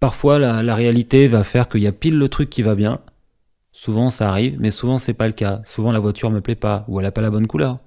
parfois 0.00 0.40
la, 0.40 0.64
la 0.64 0.74
réalité 0.74 1.28
va 1.28 1.44
faire 1.44 1.68
qu'il 1.68 1.82
y 1.82 1.86
a 1.86 1.92
pile 1.92 2.18
le 2.18 2.28
truc 2.28 2.50
qui 2.50 2.62
va 2.62 2.74
bien. 2.74 3.00
Souvent 3.70 4.10
ça 4.10 4.28
arrive, 4.28 4.56
mais 4.58 4.72
souvent 4.72 4.98
c'est 4.98 5.14
pas 5.14 5.28
le 5.28 5.32
cas. 5.32 5.62
Souvent 5.66 5.92
la 5.92 6.00
voiture 6.00 6.30
me 6.30 6.40
plaît 6.40 6.56
pas 6.56 6.84
ou 6.88 6.98
elle 6.98 7.06
a 7.06 7.12
pas 7.12 7.22
la 7.22 7.30
bonne 7.30 7.46
couleur. 7.46 7.78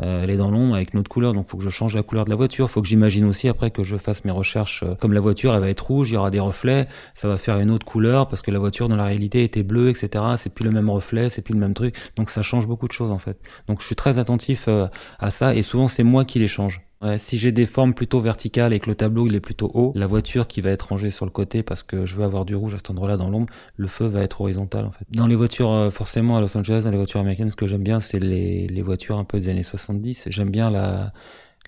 Euh, 0.00 0.22
elle 0.22 0.30
est 0.30 0.36
dans 0.36 0.50
l'ombre 0.50 0.74
avec 0.74 0.92
une 0.92 1.00
autre 1.00 1.08
couleur, 1.08 1.34
donc 1.34 1.48
faut 1.48 1.56
que 1.56 1.62
je 1.62 1.68
change 1.68 1.94
la 1.94 2.02
couleur 2.02 2.24
de 2.24 2.30
la 2.30 2.36
voiture. 2.36 2.70
Faut 2.70 2.82
que 2.82 2.88
j'imagine 2.88 3.24
aussi 3.24 3.48
après 3.48 3.70
que 3.70 3.84
je 3.84 3.96
fasse 3.96 4.24
mes 4.24 4.30
recherches. 4.30 4.82
Euh, 4.82 4.94
comme 4.94 5.12
la 5.12 5.20
voiture, 5.20 5.54
elle 5.54 5.60
va 5.60 5.68
être 5.68 5.86
rouge, 5.86 6.10
il 6.10 6.14
y 6.14 6.16
aura 6.16 6.30
des 6.30 6.40
reflets, 6.40 6.88
ça 7.14 7.28
va 7.28 7.36
faire 7.36 7.58
une 7.58 7.70
autre 7.70 7.86
couleur 7.86 8.28
parce 8.28 8.42
que 8.42 8.50
la 8.50 8.58
voiture 8.58 8.88
dans 8.88 8.96
la 8.96 9.04
réalité 9.04 9.44
était 9.44 9.62
bleue, 9.62 9.90
etc. 9.90 10.24
C'est 10.36 10.52
plus 10.52 10.64
le 10.64 10.70
même 10.70 10.90
reflet, 10.90 11.28
c'est 11.28 11.42
plus 11.42 11.54
le 11.54 11.60
même 11.60 11.74
truc, 11.74 11.96
donc 12.16 12.30
ça 12.30 12.42
change 12.42 12.66
beaucoup 12.66 12.88
de 12.88 12.92
choses 12.92 13.10
en 13.10 13.18
fait. 13.18 13.38
Donc 13.68 13.80
je 13.80 13.86
suis 13.86 13.96
très 13.96 14.18
attentif 14.18 14.64
euh, 14.68 14.86
à 15.18 15.30
ça 15.30 15.54
et 15.54 15.62
souvent 15.62 15.88
c'est 15.88 16.04
moi 16.04 16.24
qui 16.24 16.38
les 16.38 16.48
change 16.48 16.80
si 17.18 17.38
j'ai 17.38 17.52
des 17.52 17.66
formes 17.66 17.94
plutôt 17.94 18.20
verticales 18.20 18.72
et 18.72 18.80
que 18.80 18.88
le 18.88 18.94
tableau 18.94 19.26
il 19.26 19.34
est 19.34 19.40
plutôt 19.40 19.70
haut, 19.74 19.92
la 19.94 20.06
voiture 20.06 20.46
qui 20.46 20.60
va 20.60 20.70
être 20.70 20.88
rangée 20.88 21.10
sur 21.10 21.24
le 21.24 21.30
côté 21.30 21.62
parce 21.62 21.82
que 21.82 22.04
je 22.04 22.16
veux 22.16 22.24
avoir 22.24 22.44
du 22.44 22.54
rouge 22.54 22.74
à 22.74 22.78
cet 22.78 22.90
endroit-là 22.90 23.16
dans 23.16 23.30
l'ombre, 23.30 23.52
le 23.76 23.86
feu 23.86 24.06
va 24.06 24.22
être 24.22 24.40
horizontal 24.40 24.84
en 24.84 24.90
fait. 24.90 25.04
Dans 25.10 25.26
les 25.26 25.36
voitures, 25.36 25.70
euh, 25.70 25.90
forcément 25.90 26.36
à 26.36 26.40
Los 26.40 26.56
Angeles, 26.56 26.82
dans 26.84 26.90
les 26.90 26.96
voitures 26.96 27.20
américaines, 27.20 27.50
ce 27.50 27.56
que 27.56 27.66
j'aime 27.66 27.82
bien, 27.82 28.00
c'est 28.00 28.18
les, 28.18 28.66
les 28.66 28.82
voitures 28.82 29.18
un 29.18 29.24
peu 29.24 29.38
des 29.38 29.48
années 29.48 29.62
70. 29.62 30.28
J'aime 30.30 30.50
bien 30.50 30.70
la 30.70 31.12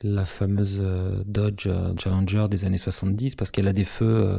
la 0.03 0.25
fameuse 0.25 0.81
euh, 0.83 1.23
Dodge 1.26 1.67
euh, 1.67 1.95
Challenger 1.99 2.47
des 2.50 2.65
années 2.65 2.79
70 2.79 3.35
parce 3.35 3.50
qu'elle 3.50 3.69
a 3.69 3.73
des 3.73 3.85
feux, 3.85 4.07
euh, 4.07 4.38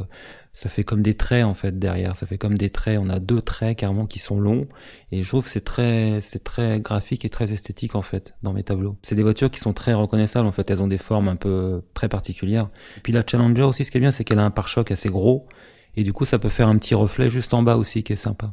ça 0.52 0.68
fait 0.68 0.84
comme 0.84 1.02
des 1.02 1.14
traits 1.14 1.44
en 1.44 1.54
fait 1.54 1.78
derrière, 1.78 2.16
ça 2.16 2.26
fait 2.26 2.38
comme 2.38 2.56
des 2.56 2.70
traits. 2.70 2.98
On 3.02 3.08
a 3.08 3.18
deux 3.18 3.42
traits 3.42 3.78
carrément 3.78 4.06
qui 4.06 4.18
sont 4.18 4.40
longs 4.40 4.66
et 5.10 5.22
je 5.22 5.28
trouve 5.28 5.44
que 5.44 5.50
c'est 5.50 5.64
très, 5.64 6.20
c'est 6.20 6.44
très 6.44 6.80
graphique 6.80 7.24
et 7.24 7.28
très 7.28 7.52
esthétique 7.52 7.94
en 7.94 8.02
fait 8.02 8.34
dans 8.42 8.52
mes 8.52 8.62
tableaux. 8.62 8.96
C'est 9.02 9.16
des 9.16 9.22
voitures 9.22 9.50
qui 9.50 9.60
sont 9.60 9.72
très 9.72 9.94
reconnaissables 9.94 10.46
en 10.46 10.52
fait, 10.52 10.70
elles 10.70 10.82
ont 10.82 10.88
des 10.88 10.98
formes 10.98 11.28
un 11.28 11.36
peu 11.36 11.82
très 11.94 12.08
particulières. 12.08 12.68
Puis 13.02 13.12
la 13.12 13.24
Challenger 13.26 13.64
aussi, 13.64 13.84
ce 13.84 13.90
qui 13.90 13.98
est 13.98 14.00
bien, 14.00 14.10
c'est 14.10 14.24
qu'elle 14.24 14.38
a 14.38 14.44
un 14.44 14.50
pare-choc 14.50 14.90
assez 14.90 15.08
gros 15.08 15.48
et 15.96 16.02
du 16.04 16.12
coup 16.12 16.24
ça 16.24 16.38
peut 16.38 16.48
faire 16.48 16.68
un 16.68 16.78
petit 16.78 16.94
reflet 16.94 17.30
juste 17.30 17.52
en 17.54 17.62
bas 17.62 17.76
aussi 17.76 18.02
qui 18.02 18.12
est 18.12 18.16
sympa. 18.16 18.52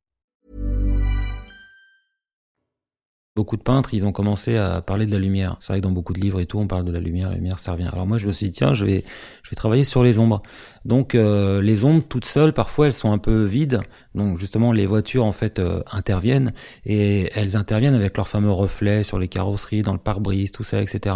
Beaucoup 3.41 3.57
de 3.57 3.63
peintres, 3.63 3.95
ils 3.95 4.05
ont 4.05 4.11
commencé 4.11 4.55
à 4.55 4.83
parler 4.83 5.07
de 5.07 5.11
la 5.11 5.17
lumière. 5.17 5.57
C'est 5.61 5.73
vrai 5.73 5.79
que 5.79 5.83
dans 5.83 5.91
beaucoup 5.91 6.13
de 6.13 6.19
livres 6.19 6.39
et 6.39 6.45
tout, 6.45 6.59
on 6.59 6.67
parle 6.67 6.83
de 6.83 6.91
la 6.91 6.99
lumière, 6.99 7.29
la 7.29 7.37
lumière, 7.37 7.57
ça 7.57 7.71
revient. 7.71 7.89
Alors 7.91 8.05
moi, 8.05 8.19
je 8.19 8.27
me 8.27 8.31
suis 8.31 8.45
dit, 8.45 8.51
tiens, 8.51 8.75
je 8.75 8.85
vais, 8.85 9.03
je 9.41 9.49
vais 9.49 9.55
travailler 9.55 9.83
sur 9.83 10.03
les 10.03 10.19
ombres. 10.19 10.43
Donc 10.85 11.15
euh, 11.15 11.59
les 11.59 11.83
ombres 11.83 12.03
toutes 12.07 12.25
seules, 12.25 12.53
parfois 12.53 12.85
elles 12.85 12.93
sont 12.93 13.11
un 13.11 13.17
peu 13.17 13.45
vides. 13.45 13.81
Donc 14.13 14.37
justement 14.37 14.73
les 14.73 14.85
voitures 14.85 15.25
en 15.25 15.31
fait 15.31 15.57
euh, 15.57 15.81
interviennent 15.91 16.53
et 16.85 17.31
elles 17.33 17.57
interviennent 17.57 17.95
avec 17.95 18.15
leurs 18.15 18.27
fameux 18.27 18.51
reflets 18.51 19.01
sur 19.01 19.17
les 19.17 19.27
carrosseries, 19.27 19.81
dans 19.81 19.93
le 19.93 19.97
pare-brise, 19.97 20.51
tout 20.51 20.63
ça, 20.63 20.79
etc. 20.83 21.15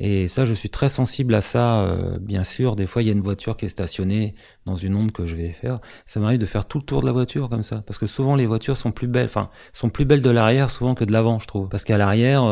Et 0.00 0.28
ça, 0.28 0.44
je 0.44 0.54
suis 0.54 0.70
très 0.70 0.88
sensible 0.88 1.34
à 1.34 1.40
ça. 1.40 1.80
Euh, 1.80 2.18
bien 2.20 2.44
sûr, 2.44 2.76
des 2.76 2.86
fois, 2.86 3.02
il 3.02 3.06
y 3.06 3.08
a 3.10 3.12
une 3.12 3.20
voiture 3.20 3.56
qui 3.56 3.66
est 3.66 3.68
stationnée 3.68 4.34
dans 4.64 4.76
une 4.76 4.94
ombre 4.94 5.12
que 5.12 5.26
je 5.26 5.34
vais 5.34 5.50
faire. 5.50 5.80
Ça 6.06 6.20
m'arrive 6.20 6.38
de 6.38 6.46
faire 6.46 6.66
tout 6.66 6.78
le 6.78 6.84
tour 6.84 7.00
de 7.00 7.06
la 7.06 7.12
voiture 7.12 7.48
comme 7.48 7.62
ça, 7.64 7.82
parce 7.86 7.98
que 7.98 8.06
souvent 8.06 8.36
les 8.36 8.46
voitures 8.46 8.76
sont 8.76 8.92
plus 8.92 9.08
belles, 9.08 9.26
enfin, 9.26 9.50
sont 9.72 9.90
plus 9.90 10.04
belles 10.04 10.22
de 10.22 10.30
l'arrière 10.30 10.70
souvent 10.70 10.94
que 10.94 11.04
de 11.04 11.12
l'avant, 11.12 11.38
je 11.40 11.46
trouve. 11.46 11.68
Parce 11.68 11.84
qu'à 11.84 11.98
l'arrière, 11.98 12.42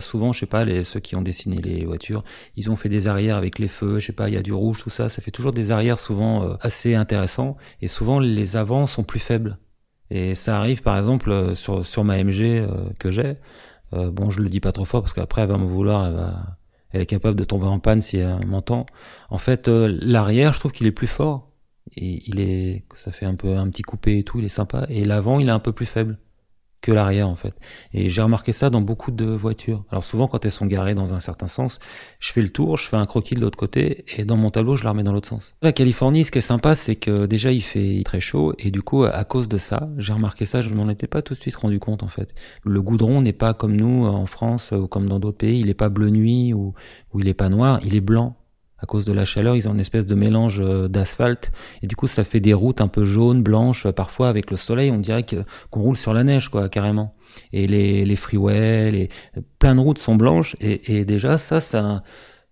souvent, 0.00 0.32
je 0.32 0.40
sais 0.40 0.46
pas, 0.46 0.64
les 0.64 0.82
ceux 0.82 1.00
qui 1.00 1.16
ont 1.16 1.22
dessiné 1.22 1.56
les 1.60 1.84
voitures, 1.84 2.24
ils 2.56 2.70
ont 2.70 2.76
fait 2.76 2.88
des 2.88 3.08
arrières 3.08 3.36
avec 3.36 3.58
les 3.58 3.68
feux, 3.68 3.98
je 3.98 4.06
sais 4.06 4.12
pas, 4.12 4.28
il 4.28 4.34
y 4.34 4.38
a 4.38 4.42
du 4.42 4.52
rouge, 4.52 4.80
tout 4.82 4.90
ça. 4.90 5.08
Ça 5.08 5.20
fait 5.20 5.30
toujours 5.30 5.52
des 5.52 5.70
arrières 5.70 5.98
souvent 5.98 6.44
euh, 6.44 6.54
assez 6.60 6.94
intéressants 6.94 7.56
et 7.80 7.88
souvent 7.88 8.18
les 8.18 8.56
avants 8.56 8.86
sont 8.86 9.04
plus 9.04 9.20
faibles. 9.20 9.58
Et 10.10 10.34
ça 10.34 10.58
arrive 10.58 10.82
par 10.82 10.96
exemple 10.96 11.30
euh, 11.30 11.54
sur, 11.54 11.84
sur 11.84 12.04
ma 12.04 12.22
MG 12.22 12.42
euh, 12.42 12.68
que 12.98 13.10
j'ai. 13.10 13.36
bon, 13.92 14.30
je 14.30 14.40
le 14.40 14.48
dis 14.48 14.60
pas 14.60 14.72
trop 14.72 14.84
fort 14.84 15.02
parce 15.02 15.12
qu'après 15.12 15.42
elle 15.42 15.48
va 15.48 15.58
me 15.58 15.66
vouloir, 15.66 16.06
elle 16.06 16.14
va, 16.14 16.58
elle 16.94 17.00
est 17.00 17.06
capable 17.06 17.38
de 17.38 17.44
tomber 17.44 17.66
en 17.66 17.80
panne 17.80 18.00
si 18.00 18.18
elle 18.18 18.46
m'entend. 18.46 18.86
En 19.28 19.38
fait, 19.38 19.68
euh, 19.68 19.98
l'arrière, 20.00 20.52
je 20.52 20.60
trouve 20.60 20.72
qu'il 20.72 20.86
est 20.86 20.92
plus 20.92 21.08
fort. 21.08 21.50
Et 21.96 22.22
il 22.26 22.40
est, 22.40 22.84
ça 22.94 23.10
fait 23.12 23.26
un 23.26 23.34
peu 23.34 23.56
un 23.56 23.68
petit 23.68 23.82
coupé 23.82 24.18
et 24.18 24.24
tout, 24.24 24.38
il 24.38 24.44
est 24.44 24.48
sympa. 24.48 24.86
Et 24.88 25.04
l'avant, 25.04 25.40
il 25.40 25.48
est 25.48 25.52
un 25.52 25.58
peu 25.58 25.72
plus 25.72 25.86
faible 25.86 26.18
que 26.84 26.92
l'arrière 26.92 27.30
en 27.30 27.34
fait. 27.34 27.54
Et 27.94 28.10
j'ai 28.10 28.20
remarqué 28.20 28.52
ça 28.52 28.68
dans 28.68 28.82
beaucoup 28.82 29.10
de 29.10 29.24
voitures. 29.24 29.84
Alors 29.90 30.04
souvent 30.04 30.28
quand 30.28 30.44
elles 30.44 30.50
sont 30.50 30.66
garées 30.66 30.94
dans 30.94 31.14
un 31.14 31.18
certain 31.18 31.46
sens, 31.46 31.80
je 32.20 32.30
fais 32.30 32.42
le 32.42 32.50
tour, 32.50 32.76
je 32.76 32.86
fais 32.86 32.98
un 32.98 33.06
croquis 33.06 33.34
de 33.34 33.40
l'autre 33.40 33.56
côté 33.56 34.04
et 34.18 34.26
dans 34.26 34.36
mon 34.36 34.50
tableau 34.50 34.76
je 34.76 34.84
la 34.84 34.90
remets 34.90 35.02
dans 35.02 35.14
l'autre 35.14 35.28
sens. 35.28 35.54
La 35.62 35.72
Californie, 35.72 36.26
ce 36.26 36.30
qui 36.30 36.38
est 36.38 36.42
sympa, 36.42 36.74
c'est 36.74 36.96
que 36.96 37.24
déjà 37.24 37.52
il 37.52 37.62
fait 37.62 38.02
très 38.04 38.20
chaud 38.20 38.52
et 38.58 38.70
du 38.70 38.82
coup 38.82 39.04
à 39.04 39.24
cause 39.24 39.48
de 39.48 39.56
ça, 39.56 39.88
j'ai 39.96 40.12
remarqué 40.12 40.44
ça, 40.44 40.60
je 40.60 40.68
m'en 40.68 40.90
étais 40.90 41.06
pas 41.06 41.22
tout 41.22 41.32
de 41.32 41.38
suite 41.38 41.56
rendu 41.56 41.78
compte 41.78 42.02
en 42.02 42.08
fait. 42.08 42.34
Le 42.64 42.82
goudron 42.82 43.22
n'est 43.22 43.32
pas 43.32 43.54
comme 43.54 43.74
nous 43.74 44.04
en 44.04 44.26
France 44.26 44.72
ou 44.72 44.86
comme 44.86 45.08
dans 45.08 45.18
d'autres 45.18 45.38
pays, 45.38 45.60
il 45.60 45.70
est 45.70 45.74
pas 45.74 45.88
bleu 45.88 46.10
nuit 46.10 46.52
ou, 46.52 46.74
ou 47.14 47.20
il 47.20 47.28
est 47.28 47.34
pas 47.34 47.48
noir, 47.48 47.80
il 47.82 47.94
est 47.94 48.02
blanc 48.02 48.36
à 48.78 48.86
cause 48.86 49.04
de 49.04 49.12
la 49.12 49.24
chaleur, 49.24 49.56
ils 49.56 49.68
ont 49.68 49.72
une 49.72 49.80
espèce 49.80 50.06
de 50.06 50.14
mélange 50.14 50.60
euh, 50.60 50.88
d'asphalte 50.88 51.52
et 51.82 51.86
du 51.86 51.96
coup 51.96 52.06
ça 52.06 52.24
fait 52.24 52.40
des 52.40 52.54
routes 52.54 52.80
un 52.80 52.88
peu 52.88 53.04
jaunes, 53.04 53.42
blanches. 53.42 53.88
Parfois 53.88 54.28
avec 54.28 54.50
le 54.50 54.56
soleil, 54.56 54.90
on 54.90 54.98
dirait 54.98 55.24
qu'on 55.70 55.80
roule 55.80 55.96
sur 55.96 56.12
la 56.12 56.24
neige 56.24 56.48
quoi, 56.48 56.68
carrément. 56.68 57.14
Et 57.52 57.66
les, 57.66 58.04
les 58.04 58.16
freeways, 58.16 58.90
les, 58.90 59.08
plein 59.58 59.74
de 59.74 59.80
routes 59.80 59.98
sont 59.98 60.16
blanches 60.16 60.56
et, 60.60 60.98
et 60.98 61.04
déjà 61.04 61.38
ça, 61.38 61.60
ça, 61.60 62.02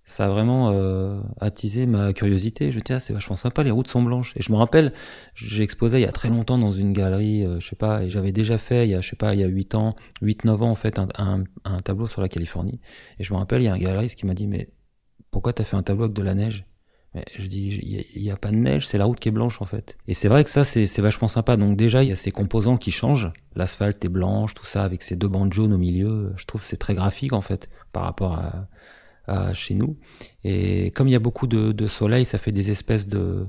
ça 0.05 0.27
a 0.27 0.29
vraiment 0.29 0.71
euh, 0.73 1.21
attisé 1.41 1.87
ma 1.87 2.13
curiosité. 2.13 2.71
Je 2.71 2.79
me 2.79 2.83
dis 2.83 2.93
ah, 2.93 3.01
c'est 3.01 3.13
vachement 3.13 3.37
sympa, 3.37 3.63
les 3.63 3.71
routes 3.71 3.89
sont 3.89 4.03
blanches. 4.03 4.35
Et 4.37 4.43
je 4.43 4.53
me 4.53 4.57
rappelle, 4.57 4.93
j'ai 5.35 5.63
exposé 5.63 5.99
il 5.99 6.03
y 6.03 6.07
a 6.07 6.13
très 6.13 6.29
longtemps 6.29 6.59
dans 6.59 6.73
une 6.73 6.93
galerie, 6.93 7.45
euh, 7.45 7.61
je 7.61 7.69
sais 7.69 7.77
pas, 7.77 8.03
et 8.03 8.11
j'avais 8.11 8.33
déjà 8.33 8.59
fait 8.59 8.87
il 8.87 8.91
y 8.91 8.95
a 8.95 9.01
je 9.01 9.11
sais 9.11 9.17
pas 9.17 9.35
il 9.35 9.41
y 9.41 9.45
a 9.45 9.49
8 9.49 9.75
ans, 9.75 9.97
8 10.21 10.45
9 10.45 10.63
ans 10.63 10.71
en 10.71 10.75
fait 10.75 10.99
un, 10.99 11.09
un, 11.19 11.45
un 11.65 11.77
tableau 11.79 12.07
sur 12.07 12.21
la 12.21 12.29
Californie. 12.29 12.81
Et 13.19 13.25
je 13.25 13.33
me 13.33 13.39
rappelle 13.39 13.63
il 13.63 13.67
y 13.67 13.69
a 13.69 13.75
un 13.75 13.79
galeriste 13.79 14.19
qui 14.19 14.27
m'a 14.27 14.35
dit 14.35 14.47
mais 14.47 14.69
pourquoi 15.33 15.53
t'as 15.53 15.65
fait 15.65 15.77
un 15.77 15.83
tableau 15.83 16.05
avec 16.05 16.15
de 16.15 16.23
la 16.23 16.35
neige? 16.35 16.67
Mais 17.15 17.25
je 17.37 17.47
dis, 17.47 18.07
il 18.15 18.23
n'y 18.23 18.31
a, 18.31 18.37
pas 18.37 18.51
de 18.51 18.57
neige, 18.57 18.87
c'est 18.87 18.97
la 18.97 19.05
route 19.05 19.21
qui 19.21 19.29
est 19.29 19.33
blanche 19.33 19.61
en 19.61 19.67
fait. 19.67 19.99
Et 20.09 20.15
c'est 20.15 20.29
vrai 20.29 20.45
que 20.45 20.51
ça, 20.51 20.65
c'est 20.65 21.01
vachement 21.01 21.29
sympa. 21.29 21.57
Donc 21.57 21.77
déjà, 21.77 22.03
il 22.03 22.09
y 22.09 22.13
a 22.13 22.17
ces 22.17 22.31
composants 22.31 22.79
qui 22.79 22.91
changent. 22.91 23.31
L'asphalte 23.55 24.03
est 24.05 24.09
blanche, 24.09 24.55
tout 24.55 24.65
ça, 24.65 24.85
avec 24.85 25.03
ces 25.03 25.17
deux 25.17 25.29
bandes 25.29 25.53
jaunes 25.53 25.75
au 25.75 25.79
milieu. 25.79 26.33
Je 26.37 26.47
trouve 26.47 26.63
c'est 26.63 26.79
très 26.79 26.95
graphique 26.95 27.33
en 27.33 27.43
fait 27.43 27.69
par 27.93 28.05
rapport 28.05 28.39
à, 29.27 29.55
chez 29.55 29.75
nous. 29.75 29.99
Et 30.45 30.91
comme 30.91 31.09
il 31.09 31.13
y 31.13 31.17
a 31.17 31.21
beaucoup 31.21 31.47
de, 31.47 31.87
soleil, 31.87 32.25
ça 32.25 32.39
fait 32.39 32.53
des 32.53 32.71
espèces 32.71 33.09
de, 33.09 33.47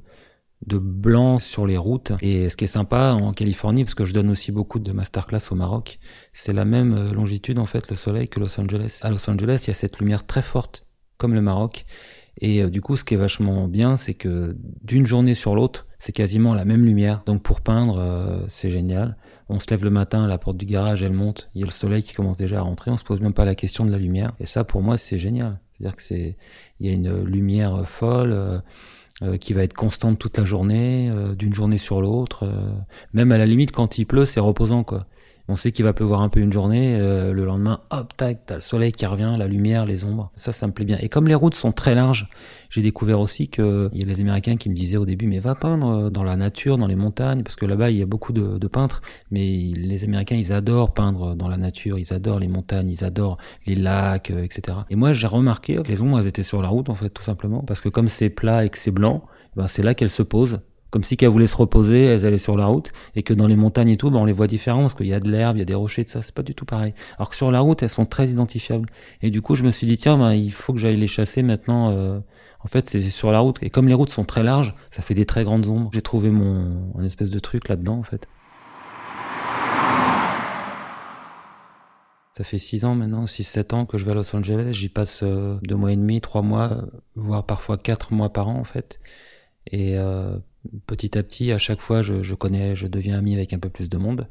de 0.65 0.77
blanc 0.77 1.39
sur 1.39 1.65
les 1.65 1.77
routes. 1.77 2.13
Et 2.21 2.49
ce 2.49 2.57
qui 2.57 2.65
est 2.65 2.67
sympa 2.67 3.11
en 3.11 3.33
Californie, 3.33 3.83
parce 3.83 3.95
que 3.95 4.05
je 4.05 4.13
donne 4.13 4.29
aussi 4.29 4.51
beaucoup 4.51 4.79
de 4.79 4.91
masterclass 4.91 5.51
au 5.51 5.55
Maroc, 5.55 5.99
c'est 6.31 6.53
la 6.53 6.65
même 6.65 7.11
longitude 7.11 7.59
en 7.59 7.65
fait, 7.65 7.89
le 7.89 7.95
soleil, 7.95 8.27
que 8.27 8.39
Los 8.39 8.59
Angeles. 8.59 8.99
À 9.01 9.09
Los 9.09 9.29
Angeles, 9.29 9.63
il 9.65 9.67
y 9.69 9.71
a 9.71 9.73
cette 9.73 9.99
lumière 9.99 10.25
très 10.25 10.41
forte 10.41 10.85
comme 11.23 11.35
le 11.35 11.41
Maroc. 11.41 11.85
Et 12.41 12.61
euh, 12.61 12.69
du 12.69 12.81
coup, 12.81 12.97
ce 12.97 13.05
qui 13.05 13.13
est 13.13 13.17
vachement 13.17 13.69
bien, 13.69 13.95
c'est 13.95 14.13
que 14.13 14.57
d'une 14.83 15.07
journée 15.07 15.35
sur 15.35 15.55
l'autre, 15.55 15.87
c'est 15.99 16.11
quasiment 16.11 16.53
la 16.53 16.65
même 16.65 16.83
lumière. 16.83 17.23
Donc 17.25 17.41
pour 17.41 17.61
peindre, 17.61 17.97
euh, 17.97 18.41
c'est 18.49 18.69
génial. 18.69 19.15
On 19.47 19.57
se 19.57 19.69
lève 19.69 19.85
le 19.85 19.89
matin, 19.89 20.27
la 20.27 20.37
porte 20.37 20.57
du 20.57 20.65
garage, 20.65 21.01
elle 21.01 21.13
monte, 21.13 21.49
il 21.55 21.61
y 21.61 21.63
a 21.63 21.65
le 21.65 21.71
soleil 21.71 22.03
qui 22.03 22.13
commence 22.13 22.35
déjà 22.35 22.59
à 22.59 22.61
rentrer, 22.61 22.91
on 22.91 22.97
se 22.97 23.05
pose 23.05 23.21
même 23.21 23.31
pas 23.31 23.45
la 23.45 23.55
question 23.55 23.85
de 23.85 23.91
la 23.91 23.97
lumière. 23.97 24.33
Et 24.41 24.45
ça, 24.45 24.65
pour 24.65 24.81
moi, 24.81 24.97
c'est 24.97 25.17
génial. 25.17 25.61
C'est-à-dire 25.77 25.95
que 25.95 26.03
c'est, 26.03 26.35
il 26.81 26.87
y 26.87 26.89
a 26.89 26.93
une 26.93 27.23
lumière 27.23 27.87
folle. 27.87 28.33
Euh, 28.33 29.37
qui 29.37 29.53
va 29.53 29.63
être 29.63 29.75
constante 29.75 30.17
toute 30.17 30.37
la 30.39 30.43
journée, 30.43 31.09
d'une 31.37 31.53
journée 31.53 31.77
sur 31.77 32.01
l'autre. 32.01 32.51
même 33.13 33.31
à 33.31 33.37
la 33.37 33.45
limite, 33.45 33.71
quand 33.71 33.99
il 33.99 34.05
pleut, 34.05 34.25
c'est 34.25 34.41
reposant, 34.41 34.83
quoi. 34.83 35.05
On 35.49 35.57
sait 35.57 35.73
qu'il 35.73 35.83
va 35.83 35.91
pleuvoir 35.91 36.21
un 36.21 36.29
peu 36.29 36.39
une 36.39 36.53
journée, 36.53 36.97
euh, 36.97 37.33
le 37.33 37.43
lendemain, 37.43 37.81
hop, 37.89 38.15
tac, 38.15 38.45
t'as 38.45 38.55
le 38.55 38.61
soleil 38.61 38.93
qui 38.93 39.05
revient, 39.05 39.35
la 39.37 39.47
lumière, 39.47 39.85
les 39.85 40.05
ombres. 40.05 40.31
Ça, 40.35 40.53
ça 40.53 40.67
me 40.67 40.71
plaît 40.71 40.85
bien. 40.85 40.97
Et 41.01 41.09
comme 41.09 41.27
les 41.27 41.35
routes 41.35 41.55
sont 41.55 41.73
très 41.73 41.95
larges, 41.95 42.29
j'ai 42.69 42.81
découvert 42.81 43.19
aussi 43.19 43.49
que 43.49 43.89
il 43.91 43.99
y 43.99 44.03
a 44.03 44.07
les 44.07 44.21
Américains 44.21 44.55
qui 44.55 44.69
me 44.69 44.73
disaient 44.73 44.97
au 44.97 45.05
début, 45.05 45.27
mais 45.27 45.39
va 45.39 45.53
peindre 45.53 46.05
euh, 46.05 46.09
dans 46.09 46.23
la 46.23 46.37
nature, 46.37 46.77
dans 46.77 46.87
les 46.87 46.95
montagnes, 46.95 47.43
parce 47.43 47.57
que 47.57 47.65
là-bas 47.65 47.91
il 47.91 47.97
y 47.97 48.01
a 48.01 48.05
beaucoup 48.05 48.31
de, 48.31 48.67
peintres, 48.67 49.01
mais 49.31 49.45
les 49.75 50.05
Américains 50.05 50.37
ils 50.37 50.53
adorent 50.53 50.93
peindre 50.93 51.35
dans 51.35 51.49
la 51.49 51.57
nature, 51.57 51.99
ils 51.99 52.13
adorent 52.13 52.39
les 52.39 52.47
montagnes, 52.47 52.89
ils 52.89 53.03
adorent 53.03 53.37
les 53.67 53.75
lacs, 53.75 54.31
euh, 54.31 54.43
etc. 54.43 54.77
Et 54.89 54.95
moi 54.95 55.11
j'ai 55.11 55.27
remarqué 55.27 55.75
que 55.75 55.89
les 55.89 56.01
ombres 56.01 56.19
elles 56.19 56.27
étaient 56.27 56.41
sur 56.41 56.61
la 56.61 56.69
route 56.69 56.89
en 56.89 56.95
fait, 56.95 57.09
tout 57.09 57.21
simplement, 57.21 57.63
parce 57.63 57.81
que 57.81 57.89
comme 57.89 58.07
c'est 58.07 58.29
plat 58.29 58.63
et 58.63 58.69
que 58.69 58.77
c'est 58.77 58.91
blanc, 58.91 59.25
ben 59.57 59.67
c'est 59.67 59.83
là 59.83 59.93
qu'elles 59.93 60.09
se 60.09 60.23
posent 60.23 60.61
comme 60.93 61.03
si 61.03 61.17
qu'elles 61.17 61.29
voulaient 61.29 61.47
se 61.47 61.55
reposer, 61.55 62.05
elles 62.05 62.23
allaient 62.23 62.37
sur 62.37 62.55
la 62.55 62.67
route, 62.67 62.91
et 63.15 63.23
que 63.23 63.33
dans 63.33 63.47
les 63.47 63.55
montagnes 63.55 63.89
et 63.89 63.97
tout, 63.97 64.11
ben 64.11 64.19
on 64.19 64.25
les 64.25 64.31
voit 64.31 64.45
différemment, 64.45 64.83
parce 64.83 64.93
qu'il 64.93 65.07
y 65.07 65.13
a 65.15 65.19
de 65.19 65.27
l'herbe, 65.27 65.55
il 65.57 65.59
y 65.59 65.63
a 65.63 65.65
des 65.65 65.73
rochers, 65.73 66.03
de 66.03 66.09
ça, 66.09 66.21
c'est 66.21 66.35
pas 66.35 66.43
du 66.43 66.53
tout 66.53 66.65
pareil. 66.65 66.93
Alors 67.17 67.31
que 67.31 67.35
sur 67.35 67.49
la 67.49 67.61
route, 67.61 67.81
elles 67.81 67.89
sont 67.89 68.05
très 68.05 68.27
identifiables. 68.27 68.87
Et 69.23 69.31
du 69.31 69.41
coup, 69.41 69.55
je 69.55 69.63
me 69.63 69.71
suis 69.71 69.87
dit, 69.87 69.97
tiens, 69.97 70.19
ben, 70.19 70.33
il 70.33 70.51
faut 70.51 70.71
que 70.71 70.77
j'aille 70.77 70.97
les 70.97 71.07
chasser 71.07 71.41
maintenant. 71.41 71.89
Euh, 71.89 72.19
en 72.63 72.67
fait, 72.67 72.91
c'est 72.91 73.01
sur 73.01 73.31
la 73.31 73.39
route. 73.39 73.57
Et 73.63 73.71
comme 73.71 73.87
les 73.87 73.95
routes 73.95 74.11
sont 74.11 74.23
très 74.23 74.43
larges, 74.43 74.75
ça 74.91 75.01
fait 75.01 75.15
des 75.15 75.25
très 75.25 75.43
grandes 75.43 75.65
ombres. 75.65 75.89
J'ai 75.91 76.03
trouvé 76.03 76.29
mon 76.29 76.93
un 76.95 77.03
espèce 77.03 77.31
de 77.31 77.39
truc 77.39 77.69
là-dedans, 77.69 77.97
en 77.97 78.03
fait. 78.03 78.27
Ça 82.37 82.43
fait 82.43 82.59
six 82.59 82.85
ans 82.85 82.93
maintenant, 82.93 83.25
six, 83.25 83.43
sept 83.43 83.73
ans 83.73 83.87
que 83.87 83.97
je 83.97 84.05
vais 84.05 84.11
à 84.11 84.13
Los 84.13 84.35
Angeles. 84.35 84.73
J'y 84.73 84.89
passe 84.89 85.21
euh, 85.23 85.57
deux 85.63 85.75
mois 85.75 85.91
et 85.91 85.95
demi, 85.95 86.21
trois 86.21 86.43
mois, 86.43 86.83
voire 87.15 87.47
parfois 87.47 87.79
quatre 87.79 88.13
mois 88.13 88.31
par 88.31 88.47
an, 88.47 88.59
en 88.59 88.63
fait. 88.63 88.99
Et 89.71 89.97
euh, 89.97 90.37
petit 90.87 91.17
à 91.17 91.23
petit, 91.23 91.51
à 91.51 91.57
chaque 91.57 91.81
fois, 91.81 92.01
je, 92.01 92.21
je, 92.21 92.35
connais, 92.35 92.75
je 92.75 92.87
deviens 92.87 93.17
ami 93.17 93.33
avec 93.33 93.53
un 93.53 93.59
peu 93.59 93.69
plus 93.69 93.89
de 93.89 93.97
monde. 93.97 94.27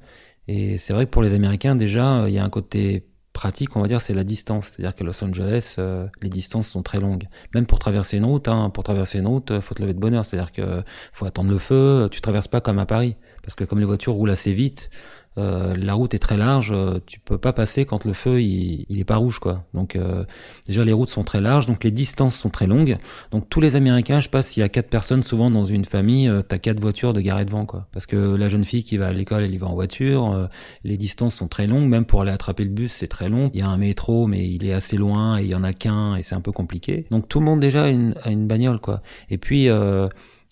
Et 0.49 0.79
c'est 0.79 0.93
vrai 0.93 1.07
que 1.07 1.11
pour 1.11 1.23
les 1.23 1.35
Américains, 1.35 1.77
déjà, 1.77 2.25
il 2.29 2.35
y 2.35 2.39
a 2.39 2.45
un 2.45 2.51
côté 2.51 3.07
pratique, 3.33 3.77
on 3.77 3.81
va 3.81 3.89
dire, 3.89 4.01
c'est 4.01 4.15
la 4.15 4.25
distance. 4.25 4.69
C'est-à-dire 4.69 4.95
que 4.95 5.05
Los 5.05 5.23
Angeles, 5.25 5.77
euh, 5.79 6.07
les 6.21 6.29
distances 6.29 6.69
sont 6.69 6.83
très 6.83 7.01
longues. 7.01 7.29
Même 7.55 7.67
pour 7.67 7.79
traverser 7.79 8.19
une 8.19 8.25
route, 8.25 8.49
hein, 8.49 8.71
pour 8.71 8.85
traverser 8.85 9.19
une 9.19 9.27
route, 9.27 9.61
faut 9.61 9.75
te 9.75 9.83
lever 9.83 9.95
de 9.95 9.99
bonne 9.99 10.15
heure. 10.15 10.25
C'est-à-dire 10.25 10.53
que 10.53 10.83
faut 11.13 11.27
attendre 11.27 11.51
le 11.51 11.59
feu. 11.59 12.09
Tu 12.11 12.21
traverses 12.21 12.49
pas 12.49 12.61
comme 12.61 12.79
à 12.79 12.87
Paris, 12.87 13.17
parce 13.43 13.55
que 13.55 13.65
comme 13.65 13.79
les 13.79 13.85
voitures 13.85 14.13
roulent 14.13 14.31
assez 14.31 14.53
vite, 14.53 14.91
euh, 15.39 15.75
la 15.77 15.95
route 15.95 16.15
est 16.15 16.19
très 16.19 16.37
large, 16.37 16.73
euh, 16.73 16.99
tu 17.07 17.19
peux 17.19 17.39
pas 17.39 17.53
passer 17.53 17.85
quand 17.87 18.05
le 18.05 18.13
feu 18.13 18.43
il, 18.43 18.85
il 18.89 19.01
est 19.01 19.05
pas 19.05 19.17
rouge 19.17 19.39
quoi. 19.39 19.65
Donc 19.73 19.97
euh, 19.97 20.25
déjà 20.67 20.85
les 20.85 20.93
routes 20.93 21.09
sont 21.09 21.25
très 21.25 21.41
larges, 21.41 21.67
donc 21.67 21.85
les 21.85 21.91
distances 21.91 22.35
sont 22.37 22.51
très 22.51 22.67
longues. 22.67 22.99
Donc 23.31 23.49
tous 23.49 23.61
les 23.61 23.77
Américains, 23.77 24.21
je 24.21 24.29
passe, 24.29 24.49
s'il 24.49 24.61
y 24.61 24.65
a 24.65 24.69
quatre 24.69 24.91
personnes, 24.91 25.23
souvent 25.23 25.51
dans 25.51 25.65
une 25.65 25.85
famille, 25.85 26.29
euh, 26.29 26.43
t'as 26.43 26.59
quatre 26.59 26.81
voitures 26.81 27.15
de 27.15 27.21
garées 27.21 27.45
devant 27.45 27.65
quoi. 27.65 27.87
Parce 27.93 28.07
que 28.07 28.17
la 28.17 28.49
jeune 28.49 28.65
fille 28.65 28.85
qui 28.85 28.97
va 28.99 29.09
à 29.09 29.13
l'école, 29.13 29.43
elle 29.43 29.55
y 29.55 29.59
va 29.59 29.69
en 29.69 29.75
voiture. 29.75 30.49
les 30.85 30.97
distances 30.97 31.35
sont 31.35 31.49
très 31.49 31.67
longues, 31.67 31.89
même 31.89 32.05
pour 32.05 32.23
aller 32.23 32.31
attraper 32.31 32.65
le 32.65 32.71
bus, 32.71 32.93
c'est 32.93 33.09
très 33.09 33.29
long. 33.29 33.51
Il 33.55 33.61
y 33.61 33.63
a 33.63 33.69
un 33.69 33.79
métro, 33.79 34.27
mais 34.27 34.49
il 34.49 34.65
est 34.67 34.73
assez 34.73 34.97
loin 34.97 35.39
et 35.39 35.45
il 35.45 35.51
y 35.51 35.55
en 35.55 35.65
a 35.65 35.73
qu'un 35.73 36.17
et 36.17 36.23
c'est 36.23 36.35
un 36.35 36.41
peu 36.41 36.53
compliqué. 36.53 37.07
Donc 37.11 37.29
tout 37.29 37.41
le 37.41 37.47
monde 37.47 37.61
déjà 37.61 37.85
a 37.85 37.89
une, 37.89 38.15
a 38.23 38.31
une 38.31 38.47
bagnole 38.47 38.81
quoi. 38.81 39.03
Et 39.31 39.39
puis 39.39 39.69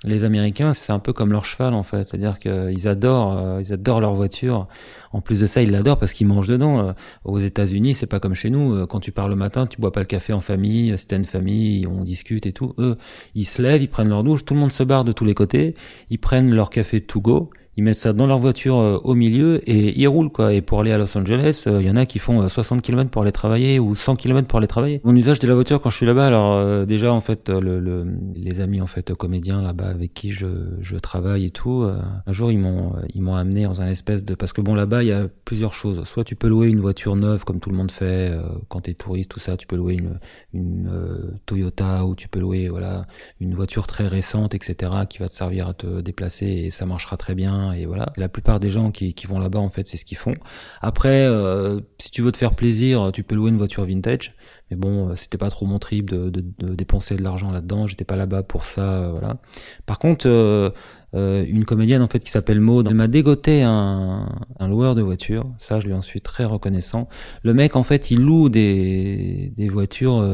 les 0.05 0.25
Américains, 0.25 0.73
c'est 0.73 0.93
un 0.93 0.99
peu 0.99 1.13
comme 1.13 1.31
leur 1.31 1.45
cheval 1.45 1.75
en 1.75 1.83
fait, 1.83 2.09
c'est-à-dire 2.09 2.39
qu'ils 2.39 2.89
adorent, 2.89 3.37
euh, 3.37 3.61
ils 3.61 3.73
adorent 3.73 4.01
leur 4.01 4.15
voiture. 4.15 4.67
En 5.13 5.21
plus 5.21 5.41
de 5.41 5.47
ça, 5.47 5.61
ils 5.61 5.71
l'adorent 5.71 5.99
parce 5.99 6.15
qu'ils 6.15 6.27
mangent 6.27 6.49
dedans. 6.49 6.81
Euh, 6.81 6.93
aux 7.25 7.39
États-Unis, 7.39 7.95
c'est 7.95 8.07
pas 8.07 8.19
comme 8.19 8.35
chez 8.35 8.49
nous. 8.49 8.75
Euh, 8.75 8.87
quand 8.87 9.01
tu 9.01 9.13
pars 9.13 9.29
le 9.29 9.37
matin, 9.37 9.67
tu 9.67 9.79
bois 9.79 9.93
pas 9.93 10.01
le 10.01 10.07
café 10.07 10.33
en 10.33 10.41
famille. 10.41 10.95
C'est 10.97 11.13
une 11.13 11.27
famille, 11.27 11.87
on 11.87 12.03
discute 12.03 12.47
et 12.47 12.53
tout. 12.53 12.75
Eux, 12.79 12.97
ils 13.35 13.45
se 13.45 13.61
lèvent, 13.61 13.83
ils 13.83 13.89
prennent 13.89 14.09
leur 14.09 14.25
douche, 14.25 14.45
tout 14.45 14.55
le 14.55 14.61
monde 14.61 14.73
se 14.73 14.83
barre 14.83 15.05
de 15.05 15.13
tous 15.13 15.27
les 15.27 15.35
côtés. 15.35 15.75
Ils 16.09 16.19
prennent 16.19 16.55
leur 16.55 16.71
café 16.71 17.03
to 17.03 17.21
go 17.21 17.51
ils 17.81 17.83
mettent 17.83 17.97
ça 17.97 18.13
dans 18.13 18.27
leur 18.27 18.39
voiture 18.39 18.79
euh, 18.79 18.99
au 19.05 19.15
milieu 19.15 19.63
et 19.67 19.99
ils 19.99 20.07
roulent 20.07 20.29
quoi. 20.29 20.53
Et 20.53 20.61
pour 20.61 20.81
aller 20.81 20.93
à 20.93 20.99
Los 20.99 21.17
Angeles, 21.17 21.63
il 21.65 21.73
euh, 21.73 21.83
y 21.83 21.89
en 21.89 21.97
a 21.97 22.05
qui 22.05 22.19
font 22.19 22.47
60 22.47 22.77
euh, 22.77 22.83
km 22.83 23.09
pour 23.09 23.23
aller 23.23 23.33
travailler 23.33 23.79
ou 23.79 23.95
100 23.95 24.17
km 24.17 24.47
pour 24.47 24.59
aller 24.59 24.67
travailler. 24.67 25.01
Mon 25.03 25.17
usage 25.17 25.39
de 25.39 25.49
la 25.49 25.55
voiture 25.55 25.81
quand 25.81 25.89
je 25.89 25.97
suis 25.97 26.05
là-bas, 26.05 26.27
alors 26.27 26.87
déjà 26.87 27.11
en 27.11 27.23
fait 27.23 27.49
le, 27.49 27.81
le, 27.81 28.07
les 28.35 28.61
amis 28.61 28.83
en 28.83 28.87
fait 28.87 29.15
comédiens 29.15 29.63
là-bas 29.63 29.89
avec 29.89 30.13
qui 30.13 30.31
je, 30.31 30.47
je 30.83 30.97
travaille 30.97 31.47
et 31.47 31.51
tout, 31.51 31.89
un 32.27 32.33
jour 32.33 32.53
ils 32.53 32.59
m'ont 32.59 32.93
ils 33.15 33.23
m'ont 33.23 33.35
amené 33.35 33.65
dans 33.65 33.81
un 33.81 33.89
espèce 33.89 34.27
de 34.27 34.35
parce 34.35 34.53
que 34.53 34.61
bon 34.61 34.75
là-bas 34.75 35.03
il 35.03 35.09
y 35.09 35.13
a 35.13 35.27
plusieurs 35.47 35.73
choses. 35.73 36.05
Soit 36.05 36.25
tu 36.25 36.37
peux 36.37 36.49
louer 36.49 36.69
une 36.69 36.81
voiture 36.81 37.17
neuve 37.17 37.45
comme 37.45 37.61
tout 37.61 37.71
le 37.71 37.77
monde 37.77 37.91
fait 37.91 38.31
quand 38.69 38.83
t'es 38.83 38.93
touriste 38.93 39.31
tout 39.31 39.41
ça, 39.41 39.57
tu 39.57 39.67
peux 39.67 39.77
louer 39.77 39.95
une 39.95 40.19
une 40.53 41.39
Toyota 41.47 42.05
ou 42.05 42.15
tu 42.15 42.29
peux 42.29 42.41
louer 42.41 42.69
voilà 42.69 43.07
une 43.41 43.55
voiture 43.55 43.87
très 43.87 44.07
récente 44.07 44.55
etc 44.55 44.93
qui 45.09 45.19
va 45.19 45.29
te 45.31 45.35
servir 45.35 45.69
à 45.69 45.73
te 45.73 46.03
déplacer 46.03 46.47
et 46.47 46.71
ça 46.71 46.85
marchera 46.85 47.17
très 47.17 47.35
bien 47.35 47.70
et 47.73 47.87
voilà. 47.87 48.13
La 48.17 48.29
plupart 48.29 48.61
des 48.61 48.71
gens 48.71 48.91
qui, 48.91 49.15
qui 49.15 49.27
vont 49.27 49.39
là-bas, 49.39 49.59
en 49.59 49.71
fait, 49.71 49.89
c'est 49.89 49.97
ce 49.97 50.05
qu'ils 50.05 50.19
font. 50.19 50.35
Après, 50.81 51.25
euh, 51.27 51.81
si 51.99 52.11
tu 52.11 52.23
veux 52.23 52.33
te 52.33 52.39
faire 52.39 52.53
plaisir, 52.53 53.11
tu 53.13 53.23
peux 53.23 53.35
louer 53.35 53.51
une 53.51 53.59
voiture 53.59 53.85
vintage. 53.85 54.35
Mais 54.71 54.77
bon, 54.77 55.11
euh, 55.11 55.17
c'était 55.17 55.39
pas 55.39 55.51
trop 55.51 55.67
mon 55.67 55.79
trip 55.79 56.11
de, 56.11 56.31
de, 56.31 56.45
de 56.59 56.75
dépenser 56.75 57.17
de 57.17 57.23
l'argent 57.23 57.51
là-dedans. 57.51 57.87
J'étais 57.87 58.05
pas 58.05 58.17
là-bas 58.17 58.43
pour 58.43 58.65
ça, 58.65 58.83
euh, 58.83 59.11
voilà. 59.11 59.39
Par 59.85 59.99
contre, 59.99 60.29
euh, 60.29 60.71
une 61.13 61.65
comédienne 61.65 62.03
en 62.03 62.09
fait 62.09 62.21
qui 62.21 62.31
s'appelle 62.31 62.61
Maud, 62.61 62.87
elle 62.87 62.95
m'a 62.95 63.09
dégoté 63.09 63.63
un, 63.63 64.29
un 64.59 64.69
loueur 64.69 64.95
de 64.95 65.03
voitures. 65.03 65.47
Ça, 65.59 65.81
je 65.81 65.87
lui 65.89 65.95
en 65.95 66.03
suis 66.03 66.21
très 66.21 66.45
reconnaissant. 66.45 67.09
Le 67.43 67.53
mec, 67.53 67.75
en 67.75 67.83
fait, 67.83 68.11
il 68.13 68.21
loue 68.23 68.49
des, 68.49 69.53
des 69.57 69.69
voitures 69.69 70.25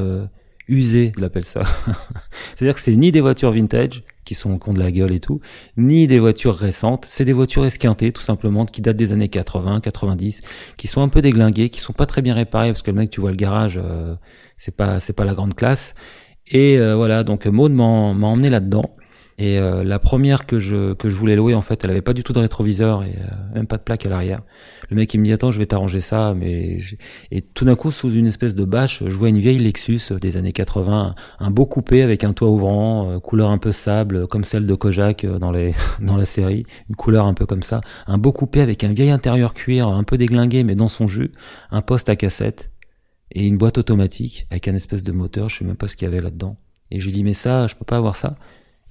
usées, 0.69 1.13
je 1.17 1.21
l'appelle 1.23 1.45
ça. 1.45 1.63
C'est-à-dire 2.55 2.75
que 2.75 2.81
c'est 2.81 2.97
ni 2.97 3.13
des 3.13 3.23
voitures 3.23 3.53
vintage, 3.53 4.05
qui 4.27 4.35
sont 4.35 4.59
qui 4.59 4.69
ont 4.69 4.75
de 4.75 4.79
la 4.79 4.93
gueule 4.93 5.13
et 5.13 5.21
tout, 5.21 5.41
ni 5.79 6.07
des 6.07 6.19
voitures 6.19 6.55
récentes. 6.55 7.07
C'est 7.09 7.25
des 7.25 7.33
voitures 7.33 7.65
esquintées, 7.65 8.13
tout 8.13 8.23
simplement, 8.23 8.67
qui 8.67 8.83
datent 8.83 8.97
des 8.97 9.13
années 9.13 9.31
80, 9.31 9.81
90, 9.81 10.43
qui 10.77 10.87
sont 10.87 11.01
un 11.01 11.09
peu 11.09 11.23
déglinguées, 11.23 11.71
qui 11.71 11.81
sont 11.81 11.95
pas 11.95 12.05
très 12.07 12.21
bien 12.21 12.35
réparées 12.35 12.69
parce 12.69 12.83
que 12.83 12.91
le 12.91 12.99
mec, 12.99 13.11
tu 13.11 13.23
vois 13.23 13.31
le 13.31 13.37
garage, 13.37 13.81
euh, 13.83 14.15
c'est 14.59 14.77
pas 14.77 15.01
c'est 15.01 15.15
pas 15.15 15.25
la 15.25 15.35
grande 15.35 15.55
classe. 15.55 15.95
Et 16.49 16.79
euh, 16.79 16.95
voilà, 16.95 17.25
donc 17.25 17.47
Maud 17.47 17.73
m'a 17.73 17.85
emmené 17.85 18.51
là-dedans. 18.51 18.97
Et 19.39 19.59
euh, 19.59 19.85
la 19.85 19.99
première 19.99 20.47
que 20.47 20.59
je 20.59 20.95
que 20.95 21.11
je 21.11 21.17
voulais 21.17 21.37
louer, 21.37 21.55
en 21.55 21.61
fait, 21.61 21.85
elle 21.85 21.91
avait 21.91 22.01
pas 22.01 22.15
du 22.15 22.25
tout 22.25 22.33
de 22.33 22.39
rétroviseur 22.39 23.03
et 23.03 23.17
euh, 23.19 23.55
même 23.55 23.67
pas 23.67 23.77
de 23.77 23.83
plaque 23.83 24.07
à 24.07 24.09
l'arrière. 24.09 24.43
Le 24.89 24.97
mec 24.97 25.13
il 25.13 25.21
me 25.21 25.25
dit 25.25 25.33
attends, 25.33 25.51
je 25.51 25.59
vais 25.59 25.67
t'arranger 25.67 26.01
ça, 26.01 26.33
mais 26.35 26.81
et 27.31 27.43
tout 27.43 27.67
d'un 27.67 27.77
coup 27.77 27.91
sous 27.91 28.11
une 28.11 28.27
espèce 28.27 28.55
de 28.55 28.65
bâche, 28.65 29.03
je 29.07 29.17
vois 29.17 29.29
une 29.29 29.39
vieille 29.39 29.59
Lexus 29.59 30.15
des 30.23 30.39
années 30.39 30.53
80, 30.53 31.15
un 31.39 31.51
beau 31.51 31.67
coupé 31.67 32.03
avec 32.03 32.25
un 32.25 32.33
toit 32.33 32.49
ouvrant, 32.49 33.11
euh, 33.11 33.19
couleur 33.19 33.51
un 33.51 33.59
peu 33.59 33.73
sable 33.73 34.27
comme 34.27 34.45
celle 34.45 34.67
de 34.67 34.75
Kojak 34.75 35.27
dans 35.27 35.51
les 35.51 35.75
dans 36.01 36.17
la 36.17 36.25
série, 36.25 36.65
une 36.89 36.97
couleur 36.97 37.27
un 37.27 37.35
peu 37.35 37.45
comme 37.45 37.63
ça, 37.63 37.83
un 38.07 38.17
beau 38.17 38.33
coupé 38.33 38.63
avec 38.63 38.85
un 38.85 38.95
vieil 38.95 39.11
intérieur 39.11 39.53
cuir 39.53 39.89
un 39.89 40.05
peu 40.05 40.17
déglingué 40.17 40.65
mais 40.65 40.77
dans 40.77 40.89
son 40.89 41.09
jus, 41.09 41.33
un 41.71 41.83
poste 41.83 42.09
à 42.09 42.17
cassette 42.17 42.71
et 43.33 43.47
une 43.47 43.59
boîte 43.59 43.77
automatique 43.77 44.47
avec 44.51 44.67
un 44.67 44.75
espèce 44.75 45.03
de 45.03 45.13
moteur, 45.13 45.51
je 45.51 45.59
sais 45.59 45.65
même 45.67 45.77
pas 45.77 45.89
ce 45.89 45.97
qu'il 45.97 46.07
y 46.07 46.09
avait 46.09 46.23
là-dedans. 46.23 46.57
Et 46.91 47.01
je 47.01 47.07
lui 47.07 47.13
dis 47.13 47.25
mais 47.25 47.35
ça, 47.35 47.67
je 47.67 47.75
peux 47.75 47.85
pas 47.85 47.97
avoir 47.97 48.17
ça. 48.17 48.37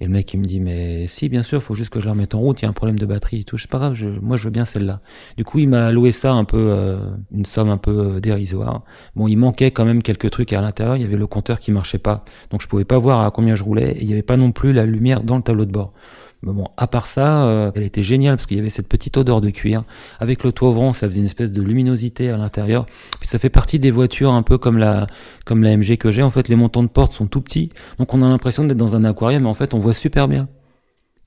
Et 0.00 0.04
le 0.04 0.10
mec 0.10 0.32
il 0.34 0.40
me 0.40 0.44
dit 0.44 0.60
mais 0.60 1.06
si 1.08 1.28
bien 1.28 1.42
sûr, 1.42 1.62
faut 1.62 1.74
juste 1.74 1.90
que 1.90 2.00
je 2.00 2.06
la 2.06 2.12
remette 2.12 2.34
en 2.34 2.40
route, 2.40 2.60
il 2.60 2.64
y 2.64 2.66
a 2.66 2.68
un 2.68 2.74
problème 2.74 2.98
de 2.98 3.06
batterie 3.06 3.40
et 3.40 3.44
tout. 3.44 3.56
C'est 3.58 3.70
pas 3.70 3.78
grave, 3.78 3.94
je, 3.94 4.08
moi 4.08 4.36
je 4.36 4.44
veux 4.44 4.50
bien 4.50 4.64
celle-là. 4.64 5.00
Du 5.36 5.44
coup 5.44 5.58
il 5.58 5.68
m'a 5.68 5.90
loué 5.90 6.12
ça 6.12 6.32
un 6.32 6.44
peu, 6.44 6.58
euh, 6.58 6.98
une 7.32 7.46
somme 7.46 7.70
un 7.70 7.78
peu 7.78 8.16
euh, 8.16 8.20
dérisoire. 8.20 8.82
Bon 9.14 9.26
il 9.26 9.36
manquait 9.36 9.70
quand 9.70 9.84
même 9.84 10.02
quelques 10.02 10.30
trucs 10.30 10.52
à 10.52 10.60
l'intérieur, 10.60 10.96
il 10.96 11.02
y 11.02 11.04
avait 11.04 11.16
le 11.16 11.26
compteur 11.26 11.58
qui 11.60 11.72
marchait 11.72 11.98
pas, 11.98 12.24
donc 12.50 12.62
je 12.62 12.68
pouvais 12.68 12.84
pas 12.84 12.98
voir 12.98 13.22
à 13.22 13.30
combien 13.30 13.54
je 13.54 13.64
roulais. 13.64 13.92
Et 13.92 14.02
il 14.02 14.08
y 14.08 14.12
avait 14.12 14.22
pas 14.22 14.36
non 14.36 14.52
plus 14.52 14.72
la 14.72 14.84
lumière 14.84 15.22
dans 15.22 15.36
le 15.36 15.42
tableau 15.42 15.64
de 15.64 15.72
bord. 15.72 15.92
Mais 16.42 16.52
bon, 16.52 16.68
à 16.76 16.86
part 16.86 17.06
ça, 17.06 17.46
euh, 17.46 17.70
elle 17.74 17.82
était 17.82 18.02
géniale 18.02 18.36
parce 18.36 18.46
qu'il 18.46 18.56
y 18.56 18.60
avait 18.60 18.70
cette 18.70 18.88
petite 18.88 19.16
odeur 19.16 19.40
de 19.40 19.50
cuir. 19.50 19.84
Avec 20.20 20.44
le 20.44 20.52
toit 20.52 20.68
ouvrant, 20.68 20.92
ça 20.92 21.06
faisait 21.06 21.20
une 21.20 21.26
espèce 21.26 21.50
de 21.50 21.62
luminosité 21.62 22.30
à 22.30 22.36
l'intérieur. 22.36 22.86
Puis 23.18 23.28
ça 23.28 23.38
fait 23.38 23.50
partie 23.50 23.78
des 23.78 23.90
voitures 23.90 24.32
un 24.32 24.42
peu 24.42 24.58
comme 24.58 24.78
la 24.78 25.06
comme 25.44 25.62
la 25.62 25.76
MG 25.76 25.96
que 25.96 26.10
j'ai. 26.10 26.22
En 26.22 26.30
fait, 26.30 26.48
les 26.48 26.56
montants 26.56 26.82
de 26.82 26.88
porte 26.88 27.12
sont 27.12 27.26
tout 27.26 27.40
petits, 27.40 27.70
donc 27.98 28.14
on 28.14 28.22
a 28.22 28.28
l'impression 28.28 28.64
d'être 28.64 28.76
dans 28.76 28.96
un 28.96 29.04
aquarium, 29.04 29.42
mais 29.42 29.48
en 29.48 29.54
fait, 29.54 29.74
on 29.74 29.78
voit 29.78 29.94
super 29.94 30.28
bien. 30.28 30.48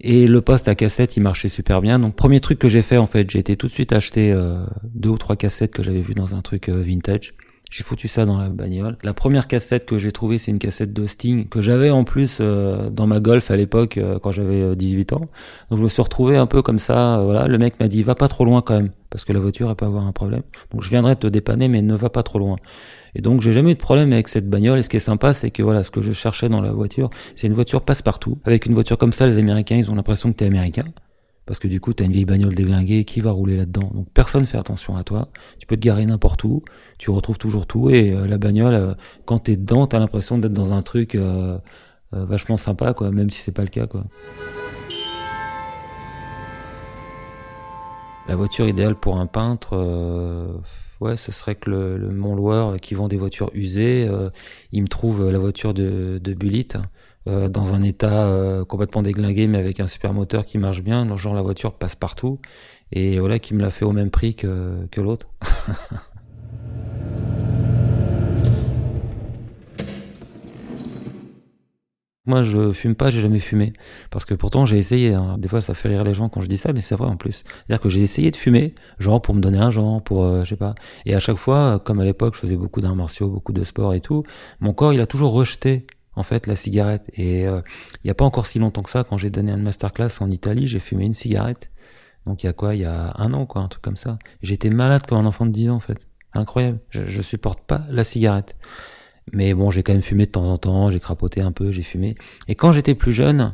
Et 0.01 0.27
le 0.27 0.41
poste 0.41 0.67
à 0.69 0.75
cassette, 0.75 1.17
il 1.17 1.21
marchait 1.21 1.49
super 1.49 1.81
bien. 1.81 1.99
Donc 1.99 2.15
premier 2.15 2.39
truc 2.39 2.57
que 2.57 2.69
j'ai 2.69 2.81
fait, 2.81 2.97
en 2.97 3.07
fait, 3.07 3.29
j'ai 3.29 3.39
été 3.39 3.57
tout 3.57 3.67
de 3.67 3.71
suite 3.71 3.91
acheter 3.91 4.31
euh, 4.31 4.65
deux 4.83 5.09
ou 5.09 5.17
trois 5.17 5.35
cassettes 5.35 5.73
que 5.73 5.83
j'avais 5.83 6.01
vues 6.01 6.13
dans 6.13 6.35
un 6.35 6.41
truc 6.41 6.69
euh, 6.69 6.81
vintage. 6.81 7.33
J'ai 7.69 7.83
foutu 7.83 8.07
ça 8.07 8.25
dans 8.25 8.39
la 8.39 8.49
bagnole. 8.49 8.97
La 9.03 9.13
première 9.13 9.47
cassette 9.47 9.85
que 9.85 9.99
j'ai 9.99 10.11
trouvée, 10.11 10.39
c'est 10.39 10.49
une 10.49 10.57
cassette 10.57 10.91
de 10.91 11.05
que 11.49 11.61
j'avais 11.61 11.91
en 11.91 12.03
plus 12.03 12.37
euh, 12.41 12.89
dans 12.89 13.05
ma 13.05 13.19
Golf 13.19 13.51
à 13.51 13.55
l'époque 13.55 13.97
euh, 13.97 14.17
quand 14.17 14.31
j'avais 14.31 14.75
18 14.75 15.11
euh, 15.11 15.15
ans. 15.15 15.29
Donc 15.69 15.77
je 15.77 15.83
me 15.83 15.89
suis 15.89 16.01
retrouvé 16.01 16.37
un 16.37 16.47
peu 16.47 16.61
comme 16.61 16.79
ça. 16.79 17.21
voilà, 17.23 17.47
le 17.47 17.57
mec 17.57 17.79
m'a 17.79 17.87
dit 17.87 18.01
va 18.01 18.15
pas 18.15 18.27
trop 18.27 18.45
loin 18.45 18.61
quand 18.61 18.75
même 18.75 18.89
parce 19.09 19.25
que 19.25 19.33
la 19.33 19.39
voiture 19.39 19.69
elle 19.69 19.75
peut 19.75 19.85
avoir 19.85 20.07
un 20.07 20.11
problème. 20.11 20.41
Donc 20.71 20.83
je 20.83 20.89
viendrai 20.89 21.15
te 21.15 21.27
dépanner 21.27 21.67
mais 21.67 21.81
ne 21.81 21.95
va 21.95 22.09
pas 22.09 22.23
trop 22.23 22.39
loin. 22.39 22.55
Et 23.15 23.21
donc 23.21 23.41
j'ai 23.41 23.53
jamais 23.53 23.71
eu 23.71 23.75
de 23.75 23.79
problème 23.79 24.13
avec 24.13 24.29
cette 24.29 24.49
bagnole. 24.49 24.79
Et 24.79 24.83
ce 24.83 24.89
qui 24.89 24.97
est 24.97 25.01
sympa, 25.01 25.33
c'est 25.33 25.51
que 25.51 25.61
voilà, 25.61 25.83
ce 25.83 25.91
que 25.91 26.01
je 26.01 26.11
cherchais 26.11 26.49
dans 26.49 26.61
la 26.61 26.71
voiture, 26.71 27.11
c'est 27.35 27.47
une 27.47 27.53
voiture 27.53 27.81
passe-partout. 27.81 28.39
Avec 28.45 28.65
une 28.65 28.73
voiture 28.73 28.97
comme 28.97 29.13
ça, 29.13 29.27
les 29.27 29.37
Américains, 29.37 29.77
ils 29.77 29.91
ont 29.91 29.95
l'impression 29.95 30.31
que 30.31 30.37
t'es 30.37 30.45
américain 30.45 30.85
parce 31.49 31.57
que 31.57 31.67
du 31.67 31.81
coup, 31.81 31.95
tu 31.95 32.03
as 32.03 32.05
une 32.05 32.11
vieille 32.11 32.25
bagnole 32.25 32.53
déglinguée 32.53 33.05
qui 33.05 33.21
va 33.21 33.31
rouler 33.31 33.57
là-dedans. 33.57 33.89
Donc 33.95 34.07
personne 34.13 34.45
fait 34.45 34.59
attention 34.59 34.95
à 34.95 35.03
toi. 35.03 35.29
Tu 35.57 35.65
peux 35.65 35.77
te 35.77 35.81
garer 35.81 36.05
n'importe 36.05 36.43
où, 36.43 36.63
tu 36.99 37.09
retrouves 37.09 37.39
toujours 37.39 37.65
tout 37.65 37.89
et 37.89 38.13
euh, 38.13 38.27
la 38.27 38.37
bagnole, 38.37 38.73
euh, 38.75 38.93
quand 39.25 39.39
t'es 39.39 39.57
dedans, 39.57 39.87
t'as 39.87 39.97
l'impression 39.97 40.37
d'être 40.37 40.53
dans 40.53 40.73
un 40.73 40.83
truc 40.83 41.15
euh, 41.15 41.57
vachement 42.11 42.55
sympa, 42.55 42.93
quoi, 42.93 43.09
même 43.09 43.31
si 43.31 43.41
c'est 43.41 43.51
pas 43.51 43.63
le 43.63 43.69
cas, 43.69 43.87
quoi. 43.87 44.03
La 48.27 48.35
voiture 48.35 48.67
idéale 48.67 48.93
pour 48.93 49.17
un 49.17 49.25
peintre, 49.25 49.75
ouais, 50.99 51.17
ce 51.17 51.31
serait 51.31 51.55
que 51.55 51.71
le, 51.71 51.97
le 51.97 52.11
Mont-Loueur 52.11 52.75
qui 52.75 52.93
vend 52.93 53.07
des 53.07 53.17
voitures 53.17 53.49
usées, 53.55 54.07
il 54.71 54.83
me 54.83 54.87
trouve 54.87 55.31
la 55.31 55.39
voiture 55.39 55.73
de, 55.73 56.21
de 56.23 56.33
Bullitt 56.35 56.77
euh, 57.27 57.49
dans 57.49 57.75
un 57.75 57.83
état 57.83 58.25
euh, 58.25 58.65
complètement 58.65 59.01
déglingué, 59.01 59.47
mais 59.47 59.57
avec 59.57 59.79
un 59.79 59.87
super 59.87 60.13
moteur 60.13 60.45
qui 60.45 60.57
marche 60.57 60.81
bien. 60.81 61.15
Genre 61.17 61.33
la 61.33 61.41
voiture 61.41 61.73
passe 61.73 61.95
partout. 61.95 62.39
Et 62.91 63.19
voilà, 63.19 63.39
qui 63.39 63.53
me 63.53 63.61
l'a 63.61 63.69
fait 63.69 63.85
au 63.85 63.91
même 63.91 64.09
prix 64.09 64.35
que, 64.35 64.87
que 64.91 65.01
l'autre. 65.01 65.27
Moi, 72.29 72.43
je 72.43 72.73
fume 72.73 72.93
pas, 72.93 73.09
j'ai 73.09 73.21
jamais 73.21 73.39
fumé. 73.39 73.73
Parce 74.11 74.23
que 74.23 74.35
pourtant, 74.35 74.63
j'ai 74.63 74.77
essayé. 74.77 75.15
Hein. 75.15 75.37
Des 75.39 75.47
fois, 75.47 75.61
ça 75.61 75.73
fait 75.73 75.89
rire 75.89 76.03
les 76.03 76.13
gens 76.13 76.29
quand 76.29 76.41
je 76.41 76.47
dis 76.47 76.59
ça, 76.59 76.73
mais 76.73 76.81
c'est 76.81 76.93
vrai 76.93 77.07
en 77.07 77.17
plus. 77.17 77.43
C'est-à-dire 77.43 77.81
que 77.81 77.89
j'ai 77.89 78.01
essayé 78.01 78.29
de 78.29 78.35
fumer, 78.35 78.75
genre 78.99 79.19
pour 79.19 79.33
me 79.33 79.41
donner 79.41 79.57
un 79.57 79.71
genre, 79.71 80.03
pour, 80.03 80.23
euh, 80.23 80.43
je 80.43 80.49
sais 80.49 80.55
pas. 80.55 80.75
Et 81.07 81.15
à 81.15 81.19
chaque 81.19 81.37
fois, 81.37 81.81
comme 81.83 81.99
à 81.99 82.05
l'époque, 82.05 82.35
je 82.35 82.41
faisais 82.41 82.55
beaucoup 82.55 82.81
d'arts 82.81 82.95
martiaux, 82.95 83.29
beaucoup 83.29 83.51
de 83.51 83.63
sport 83.63 83.95
et 83.95 83.99
tout, 83.99 84.23
mon 84.59 84.73
corps, 84.73 84.93
il 84.93 85.01
a 85.01 85.07
toujours 85.07 85.31
rejeté 85.31 85.87
en 86.19 86.23
fait 86.23 86.47
la 86.47 86.55
cigarette. 86.55 87.03
Et 87.13 87.47
euh, 87.47 87.61
il 88.03 88.07
n'y 88.07 88.11
a 88.11 88.13
pas 88.13 88.25
encore 88.25 88.45
si 88.45 88.59
longtemps 88.59 88.83
que 88.83 88.89
ça, 88.89 89.03
quand 89.03 89.17
j'ai 89.17 89.29
donné 89.29 89.51
une 89.51 89.63
masterclass 89.63 90.09
en 90.19 90.29
Italie, 90.29 90.67
j'ai 90.67 90.79
fumé 90.79 91.05
une 91.05 91.13
cigarette. 91.13 91.71
Donc 92.25 92.43
il 92.43 92.47
y 92.47 92.49
a 92.49 92.53
quoi? 92.53 92.75
Il 92.75 92.81
y 92.81 92.85
a 92.85 93.13
un 93.17 93.33
an, 93.33 93.45
quoi, 93.45 93.61
un 93.61 93.67
truc 93.69 93.81
comme 93.81 93.97
ça. 93.97 94.19
J'étais 94.41 94.69
malade 94.69 95.05
comme 95.07 95.17
un 95.17 95.25
enfant 95.25 95.45
de 95.45 95.51
10 95.51 95.69
ans, 95.69 95.75
en 95.75 95.79
fait. 95.79 95.97
Incroyable. 96.33 96.79
Je, 96.89 97.05
je 97.05 97.21
supporte 97.21 97.61
pas 97.61 97.85
la 97.89 98.03
cigarette. 98.03 98.57
Mais 99.31 99.53
bon, 99.53 99.71
j'ai 99.71 99.81
quand 99.81 99.93
même 99.93 100.01
fumé 100.01 100.25
de 100.25 100.31
temps 100.31 100.51
en 100.51 100.57
temps, 100.57 100.89
j'ai 100.91 100.99
crapoté 100.99 101.41
un 101.41 101.51
peu, 101.51 101.71
j'ai 101.71 101.83
fumé. 101.83 102.15
Et 102.47 102.55
quand 102.55 102.71
j'étais 102.71 102.95
plus 102.95 103.11
jeune, 103.11 103.53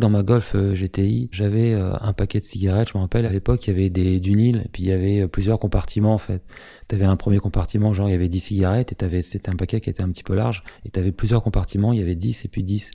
dans 0.00 0.10
ma 0.10 0.24
Golf 0.24 0.54
euh, 0.56 0.74
GTI, 0.74 1.28
j'avais 1.30 1.74
euh, 1.74 1.92
un 2.00 2.12
paquet 2.12 2.40
de 2.40 2.44
cigarettes, 2.44 2.88
je 2.92 2.98
me 2.98 3.02
rappelle, 3.02 3.26
à 3.26 3.30
l'époque, 3.30 3.66
il 3.66 3.70
y 3.70 3.72
avait 3.72 3.90
des 3.90 4.18
du 4.18 4.34
Nil, 4.34 4.62
et 4.64 4.68
puis 4.68 4.82
il 4.82 4.88
y 4.88 4.92
avait 4.92 5.28
plusieurs 5.28 5.60
compartiments, 5.60 6.14
en 6.14 6.18
fait. 6.18 6.42
T'avais 6.88 7.04
un 7.04 7.16
premier 7.16 7.38
compartiment, 7.38 7.92
genre 7.92 8.08
il 8.08 8.12
y 8.12 8.14
avait 8.14 8.28
10 8.28 8.40
cigarettes, 8.40 8.92
et 8.92 9.22
c'était 9.22 9.50
un 9.50 9.56
paquet 9.56 9.80
qui 9.80 9.90
était 9.90 10.02
un 10.02 10.10
petit 10.10 10.24
peu 10.24 10.34
large, 10.34 10.64
et 10.84 10.90
t'avais 10.90 11.12
plusieurs 11.12 11.42
compartiments, 11.42 11.92
il 11.92 12.00
y 12.00 12.02
avait 12.02 12.16
10 12.16 12.44
et 12.44 12.48
puis 12.48 12.64
10. 12.64 12.90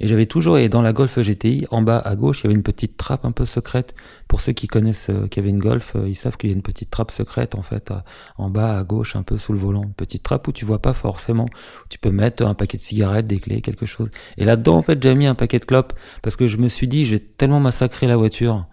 Et 0.00 0.08
j'avais 0.08 0.26
toujours, 0.26 0.58
et 0.58 0.68
dans 0.68 0.82
la 0.82 0.92
Golf 0.92 1.18
GTI, 1.18 1.66
en 1.70 1.82
bas 1.82 1.98
à 1.98 2.14
gauche, 2.14 2.40
il 2.40 2.44
y 2.44 2.46
avait 2.46 2.54
une 2.54 2.62
petite 2.62 2.96
trappe 2.96 3.24
un 3.24 3.32
peu 3.32 3.46
secrète. 3.46 3.94
Pour 4.28 4.40
ceux 4.40 4.52
qui 4.52 4.66
connaissent, 4.66 5.10
euh, 5.10 5.28
avaient 5.36 5.48
une 5.48 5.58
Golf, 5.58 5.94
euh, 5.96 6.08
ils 6.08 6.14
savent 6.14 6.36
qu'il 6.36 6.50
y 6.50 6.52
a 6.52 6.56
une 6.56 6.62
petite 6.62 6.90
trappe 6.90 7.10
secrète, 7.10 7.54
en 7.54 7.62
fait, 7.62 7.92
en 8.36 8.50
bas 8.50 8.78
à 8.78 8.84
gauche, 8.84 9.16
un 9.16 9.22
peu 9.22 9.38
sous 9.38 9.52
le 9.52 9.58
volant. 9.58 9.90
Petite 9.96 10.22
trappe 10.22 10.46
où 10.48 10.52
tu 10.52 10.64
vois 10.64 10.80
pas 10.80 10.92
forcément. 10.92 11.46
Tu 11.88 11.98
peux 11.98 12.10
mettre 12.10 12.44
un 12.44 12.54
paquet 12.54 12.78
de 12.78 12.82
cigarettes, 12.82 13.26
des 13.26 13.38
clés, 13.38 13.60
quelque 13.60 13.86
chose. 13.86 14.10
Et 14.36 14.44
là-dedans, 14.44 14.76
en 14.76 14.82
fait, 14.82 15.02
j'ai 15.02 15.14
mis 15.14 15.26
un 15.26 15.34
paquet 15.34 15.58
de 15.58 15.64
clopes. 15.64 15.92
Parce 16.22 16.36
que 16.36 16.46
je 16.46 16.56
me 16.58 16.68
suis 16.68 16.88
dit, 16.88 17.04
j'ai 17.04 17.20
tellement 17.20 17.60
massacré 17.60 18.06
la 18.06 18.16
voiture 18.16 18.66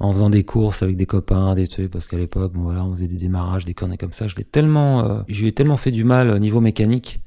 en 0.00 0.12
faisant 0.12 0.30
des 0.30 0.44
courses 0.44 0.82
avec 0.82 0.96
des 0.96 1.06
copains, 1.06 1.54
des 1.54 1.68
trucs, 1.68 1.90
parce 1.90 2.08
qu'à 2.08 2.16
l'époque, 2.16 2.52
bon 2.52 2.62
voilà, 2.62 2.84
on 2.84 2.90
faisait 2.94 3.06
des 3.06 3.16
démarrages, 3.16 3.64
des 3.64 3.74
conneries 3.74 3.98
comme 3.98 4.12
ça. 4.12 4.26
Je 4.26 4.36
l'ai 4.36 4.44
tellement, 4.44 5.04
euh, 5.04 5.20
je 5.28 5.42
lui 5.42 5.48
ai 5.48 5.52
tellement 5.52 5.76
fait 5.76 5.92
du 5.92 6.04
mal 6.04 6.30
au 6.30 6.38
niveau 6.38 6.60
mécanique 6.60 7.20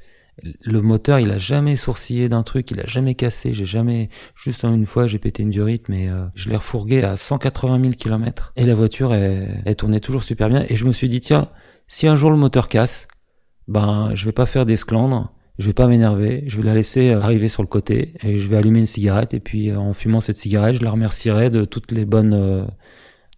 le 0.43 0.81
moteur, 0.81 1.19
il 1.19 1.31
a 1.31 1.37
jamais 1.37 1.75
sourcillé 1.75 2.29
d'un 2.29 2.43
truc, 2.43 2.71
il 2.71 2.79
a 2.79 2.85
jamais 2.85 3.15
cassé, 3.15 3.53
j'ai 3.53 3.65
jamais, 3.65 4.09
juste 4.35 4.63
une 4.63 4.85
fois, 4.85 5.07
j'ai 5.07 5.19
pété 5.19 5.43
une 5.43 5.49
durite, 5.49 5.89
mais 5.89 6.09
euh, 6.09 6.25
je 6.35 6.49
l'ai 6.49 6.55
refourgué 6.55 7.03
à 7.03 7.15
180 7.15 7.79
000 7.79 7.93
km. 7.93 8.53
Et 8.55 8.65
la 8.65 8.75
voiture, 8.75 9.13
elle, 9.13 9.61
elle, 9.65 9.75
tournait 9.75 9.99
toujours 9.99 10.23
super 10.23 10.49
bien. 10.49 10.65
Et 10.69 10.75
je 10.75 10.85
me 10.85 10.93
suis 10.93 11.09
dit, 11.09 11.19
tiens, 11.19 11.49
si 11.87 12.07
un 12.07 12.15
jour 12.15 12.29
le 12.29 12.37
moteur 12.37 12.67
casse, 12.67 13.07
ben, 13.67 14.11
je 14.13 14.25
vais 14.25 14.31
pas 14.31 14.45
faire 14.45 14.65
d'esclandre, 14.65 15.33
je 15.57 15.65
vais 15.65 15.73
pas 15.73 15.87
m'énerver, 15.87 16.43
je 16.47 16.57
vais 16.57 16.63
la 16.63 16.75
laisser 16.75 17.09
euh, 17.09 17.21
arriver 17.21 17.47
sur 17.47 17.63
le 17.63 17.67
côté 17.67 18.13
et 18.21 18.39
je 18.39 18.47
vais 18.47 18.57
allumer 18.57 18.79
une 18.79 18.87
cigarette 18.87 19.33
et 19.33 19.39
puis 19.39 19.71
euh, 19.71 19.77
en 19.77 19.93
fumant 19.93 20.19
cette 20.19 20.37
cigarette, 20.37 20.75
je 20.75 20.83
la 20.83 20.91
remercierai 20.91 21.49
de 21.49 21.65
toutes 21.65 21.91
les 21.91 22.05
bonnes 22.05 22.67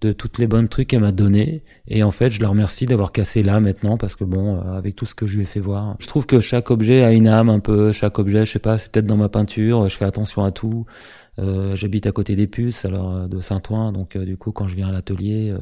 de 0.01 0.13
toutes 0.13 0.38
les 0.38 0.47
bonnes 0.47 0.69
trucs 0.69 0.88
qu'elle 0.88 1.01
m'a 1.01 1.12
donné 1.12 1.63
et 1.88 2.03
en 2.03 2.12
fait 2.12 2.29
je 2.29 2.41
la 2.41 2.47
remercie 2.47 2.85
d'avoir 2.85 3.12
cassé 3.12 3.43
là 3.43 3.59
maintenant 3.59 3.97
parce 3.97 4.15
que 4.15 4.23
bon 4.23 4.57
euh, 4.57 4.77
avec 4.77 4.95
tout 4.95 5.05
ce 5.05 5.13
que 5.13 5.27
je 5.27 5.35
lui 5.35 5.43
ai 5.43 5.45
fait 5.45 5.59
voir 5.59 5.95
je 5.99 6.07
trouve 6.07 6.25
que 6.25 6.39
chaque 6.39 6.71
objet 6.71 7.03
a 7.03 7.12
une 7.12 7.27
âme 7.27 7.49
un 7.49 7.59
peu 7.59 7.91
chaque 7.91 8.17
objet 8.19 8.45
je 8.45 8.51
sais 8.51 8.59
pas 8.59 8.77
c'est 8.77 8.91
peut-être 8.91 9.07
dans 9.07 9.17
ma 9.17 9.29
peinture 9.29 9.89
je 9.89 9.97
fais 9.97 10.05
attention 10.05 10.43
à 10.43 10.51
tout 10.51 10.85
euh, 11.39 11.75
j'habite 11.75 12.06
à 12.06 12.12
côté 12.12 12.36
des 12.36 12.47
puces, 12.47 12.86
alors 12.86 13.15
euh, 13.15 13.28
de 13.28 13.39
Saint-Ouen, 13.39 13.91
donc 13.91 14.15
euh, 14.15 14.25
du 14.25 14.38
coup 14.38 14.52
quand 14.52 14.67
je 14.67 14.75
viens 14.75 14.89
à 14.89 14.91
l'atelier, 14.91 15.54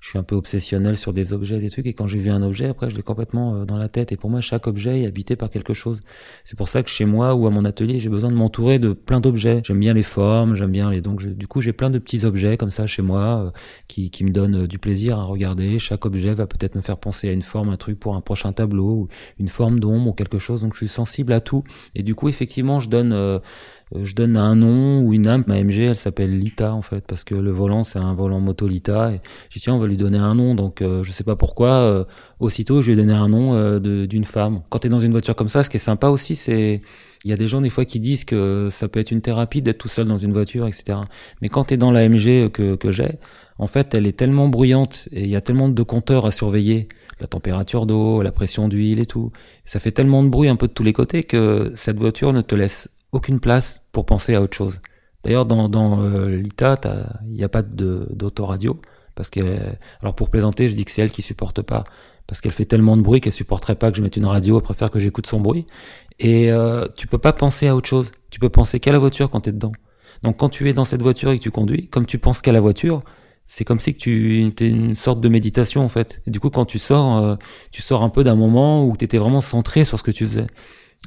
je 0.00 0.08
suis 0.08 0.18
un 0.18 0.22
peu 0.22 0.34
obsessionnel 0.34 0.96
sur 0.96 1.12
des 1.12 1.32
objets, 1.32 1.58
des 1.58 1.70
trucs, 1.70 1.86
et 1.86 1.94
quand 1.94 2.06
j'ai 2.06 2.18
vu 2.18 2.30
un 2.30 2.42
objet, 2.42 2.66
après 2.66 2.90
je 2.90 2.96
l'ai 2.96 3.02
complètement 3.02 3.64
dans 3.64 3.76
la 3.76 3.88
tête. 3.88 4.12
Et 4.12 4.16
pour 4.16 4.30
moi, 4.30 4.40
chaque 4.40 4.66
objet 4.66 5.02
est 5.02 5.06
habité 5.06 5.36
par 5.36 5.50
quelque 5.50 5.72
chose. 5.72 6.02
C'est 6.44 6.56
pour 6.56 6.68
ça 6.68 6.82
que 6.82 6.90
chez 6.90 7.04
moi 7.04 7.34
ou 7.34 7.46
à 7.46 7.50
mon 7.50 7.64
atelier, 7.64 7.98
j'ai 7.98 8.08
besoin 8.08 8.30
de 8.30 8.34
m'entourer 8.34 8.78
de 8.78 8.92
plein 8.92 9.20
d'objets. 9.20 9.62
J'aime 9.64 9.80
bien 9.80 9.94
les 9.94 10.02
formes, 10.02 10.56
j'aime 10.56 10.72
bien 10.72 10.90
les. 10.90 11.00
Donc 11.00 11.24
du 11.24 11.46
coup, 11.46 11.60
j'ai 11.60 11.72
plein 11.72 11.90
de 11.90 11.98
petits 11.98 12.24
objets 12.24 12.56
comme 12.56 12.70
ça 12.70 12.86
chez 12.86 13.02
moi 13.02 13.52
qui, 13.88 14.10
qui 14.10 14.24
me 14.24 14.30
donnent 14.30 14.66
du 14.66 14.78
plaisir 14.78 15.18
à 15.18 15.24
regarder. 15.24 15.78
Chaque 15.78 16.04
objet 16.06 16.34
va 16.34 16.46
peut-être 16.46 16.74
me 16.74 16.82
faire 16.82 16.98
penser 16.98 17.28
à 17.28 17.32
une 17.32 17.42
forme, 17.42 17.68
un 17.70 17.76
truc 17.76 17.98
pour 17.98 18.14
un 18.14 18.20
prochain 18.20 18.52
tableau, 18.52 18.90
ou 18.90 19.08
une 19.38 19.48
forme 19.48 19.80
d'ombre 19.80 20.10
ou 20.10 20.12
quelque 20.12 20.38
chose. 20.38 20.60
Donc 20.60 20.74
je 20.74 20.78
suis 20.78 20.88
sensible 20.88 21.32
à 21.32 21.40
tout. 21.40 21.64
Et 21.94 22.02
du 22.02 22.14
coup, 22.14 22.28
effectivement, 22.28 22.80
je 22.80 22.88
donne 22.88 23.12
euh, 23.12 23.38
je 23.94 24.14
donne 24.14 24.36
un 24.36 24.54
nom 24.56 25.00
ou 25.00 25.12
une 25.12 25.26
âme. 25.26 25.44
Ma 25.46 25.62
MG, 25.62 25.80
elle 25.80 25.96
s'appelle 25.96 26.38
Lita 26.38 26.72
en 26.74 26.82
fait, 26.82 27.04
parce 27.06 27.24
que 27.24 27.34
le 27.34 27.50
volant 27.50 27.82
c'est 27.82 27.98
un 27.98 28.14
volant 28.14 28.40
moto 28.40 28.66
Lita. 28.66 29.12
Et 29.12 29.20
j'ai 29.50 29.58
dit 29.58 29.60
tiens, 29.60 29.74
on 29.74 29.78
va 29.78 29.86
lui 29.86 29.96
donner 29.96 30.18
un 30.18 30.34
nom. 30.34 30.54
Donc 30.54 30.82
euh, 30.82 31.02
je 31.02 31.12
sais 31.12 31.24
pas 31.24 31.36
pourquoi. 31.36 31.68
Euh, 31.68 32.04
aussitôt, 32.40 32.82
je 32.82 32.90
lui 32.90 32.98
ai 32.98 33.02
donné 33.02 33.14
un 33.14 33.28
nom 33.28 33.78
d'une 33.78 34.24
femme. 34.24 34.62
Quand 34.70 34.80
tu 34.80 34.86
es 34.86 34.90
dans 34.90 35.00
une 35.00 35.12
voiture 35.12 35.36
comme 35.36 35.48
ça, 35.48 35.62
ce 35.62 35.70
qui 35.70 35.76
est 35.76 35.80
sympa 35.80 36.08
aussi, 36.08 36.36
c'est 36.36 36.82
il 37.24 37.30
y 37.30 37.32
a 37.32 37.36
des 37.36 37.46
gens 37.46 37.62
des 37.62 37.70
fois 37.70 37.86
qui 37.86 38.00
disent 38.00 38.24
que 38.24 38.68
ça 38.70 38.86
peut 38.86 39.00
être 39.00 39.10
une 39.10 39.22
thérapie 39.22 39.62
d'être 39.62 39.78
tout 39.78 39.88
seul 39.88 40.06
dans 40.06 40.18
une 40.18 40.32
voiture, 40.32 40.66
etc. 40.66 40.98
Mais 41.40 41.48
quand 41.48 41.64
tu 41.64 41.74
es 41.74 41.76
dans 41.78 41.90
la 41.90 42.06
MG 42.06 42.50
que, 42.50 42.76
que 42.76 42.90
j'ai, 42.90 43.18
en 43.58 43.66
fait, 43.66 43.94
elle 43.94 44.06
est 44.06 44.16
tellement 44.16 44.48
bruyante 44.48 45.08
et 45.10 45.22
il 45.22 45.30
y 45.30 45.36
a 45.36 45.40
tellement 45.40 45.68
de 45.68 45.82
compteurs 45.82 46.26
à 46.26 46.30
surveiller, 46.30 46.88
la 47.20 47.26
température 47.26 47.86
d'eau, 47.86 48.22
la 48.22 48.32
pression 48.32 48.68
d'huile 48.68 49.00
et 49.00 49.06
tout. 49.06 49.30
Ça 49.64 49.78
fait 49.78 49.92
tellement 49.92 50.22
de 50.22 50.28
bruit 50.28 50.48
un 50.48 50.56
peu 50.56 50.68
de 50.68 50.72
tous 50.72 50.82
les 50.82 50.92
côtés 50.92 51.22
que 51.22 51.72
cette 51.76 51.98
voiture 51.98 52.32
ne 52.32 52.40
te 52.40 52.54
laisse 52.54 52.90
aucune 53.14 53.40
place 53.40 53.82
pour 53.92 54.04
penser 54.04 54.34
à 54.34 54.42
autre 54.42 54.56
chose. 54.56 54.80
D'ailleurs, 55.22 55.46
dans, 55.46 55.68
dans 55.68 56.02
euh, 56.02 56.36
l'ITA, 56.36 56.78
il 57.26 57.32
n'y 57.32 57.44
a 57.44 57.48
pas 57.48 57.62
d'autoradio. 57.62 58.80
Parce 59.14 59.30
que, 59.30 59.40
alors 60.02 60.14
pour 60.14 60.28
plaisanter, 60.28 60.68
je 60.68 60.74
dis 60.74 60.84
que 60.84 60.90
c'est 60.90 61.00
elle 61.00 61.12
qui 61.12 61.22
supporte 61.22 61.62
pas. 61.62 61.84
Parce 62.26 62.40
qu'elle 62.40 62.52
fait 62.52 62.64
tellement 62.64 62.96
de 62.96 63.02
bruit 63.02 63.20
qu'elle 63.20 63.32
supporterait 63.32 63.76
pas 63.76 63.90
que 63.90 63.96
je 63.96 64.02
mette 64.02 64.16
une 64.16 64.26
radio, 64.26 64.58
elle 64.58 64.64
préfère 64.64 64.90
que 64.90 64.98
j'écoute 64.98 65.26
son 65.26 65.40
bruit. 65.40 65.66
Et 66.18 66.50
euh, 66.50 66.86
tu 66.96 67.06
peux 67.06 67.18
pas 67.18 67.32
penser 67.32 67.68
à 67.68 67.76
autre 67.76 67.88
chose. 67.88 68.12
Tu 68.30 68.40
peux 68.40 68.48
penser 68.48 68.80
qu'à 68.80 68.92
la 68.92 68.98
voiture 68.98 69.30
quand 69.30 69.42
tu 69.42 69.50
es 69.50 69.52
dedans. 69.52 69.72
Donc 70.22 70.38
quand 70.38 70.48
tu 70.48 70.68
es 70.68 70.72
dans 70.72 70.84
cette 70.84 71.02
voiture 71.02 71.30
et 71.30 71.38
que 71.38 71.42
tu 71.42 71.50
conduis, 71.50 71.88
comme 71.88 72.06
tu 72.06 72.18
penses 72.18 72.40
qu'à 72.40 72.52
la 72.52 72.60
voiture, 72.60 73.02
c'est 73.46 73.64
comme 73.64 73.78
si 73.78 73.94
que 73.94 73.98
tu 73.98 74.46
étais 74.46 74.68
une 74.68 74.94
sorte 74.94 75.20
de 75.20 75.28
méditation 75.28 75.84
en 75.84 75.88
fait. 75.88 76.22
Et 76.26 76.30
du 76.30 76.40
coup, 76.40 76.50
quand 76.50 76.64
tu 76.64 76.78
sors, 76.78 77.18
euh, 77.18 77.36
tu 77.70 77.82
sors 77.82 78.02
un 78.02 78.08
peu 78.08 78.24
d'un 78.24 78.36
moment 78.36 78.84
où 78.86 78.96
tu 78.96 79.04
étais 79.04 79.18
vraiment 79.18 79.42
centré 79.42 79.84
sur 79.84 79.98
ce 79.98 80.02
que 80.02 80.10
tu 80.10 80.26
faisais. 80.26 80.46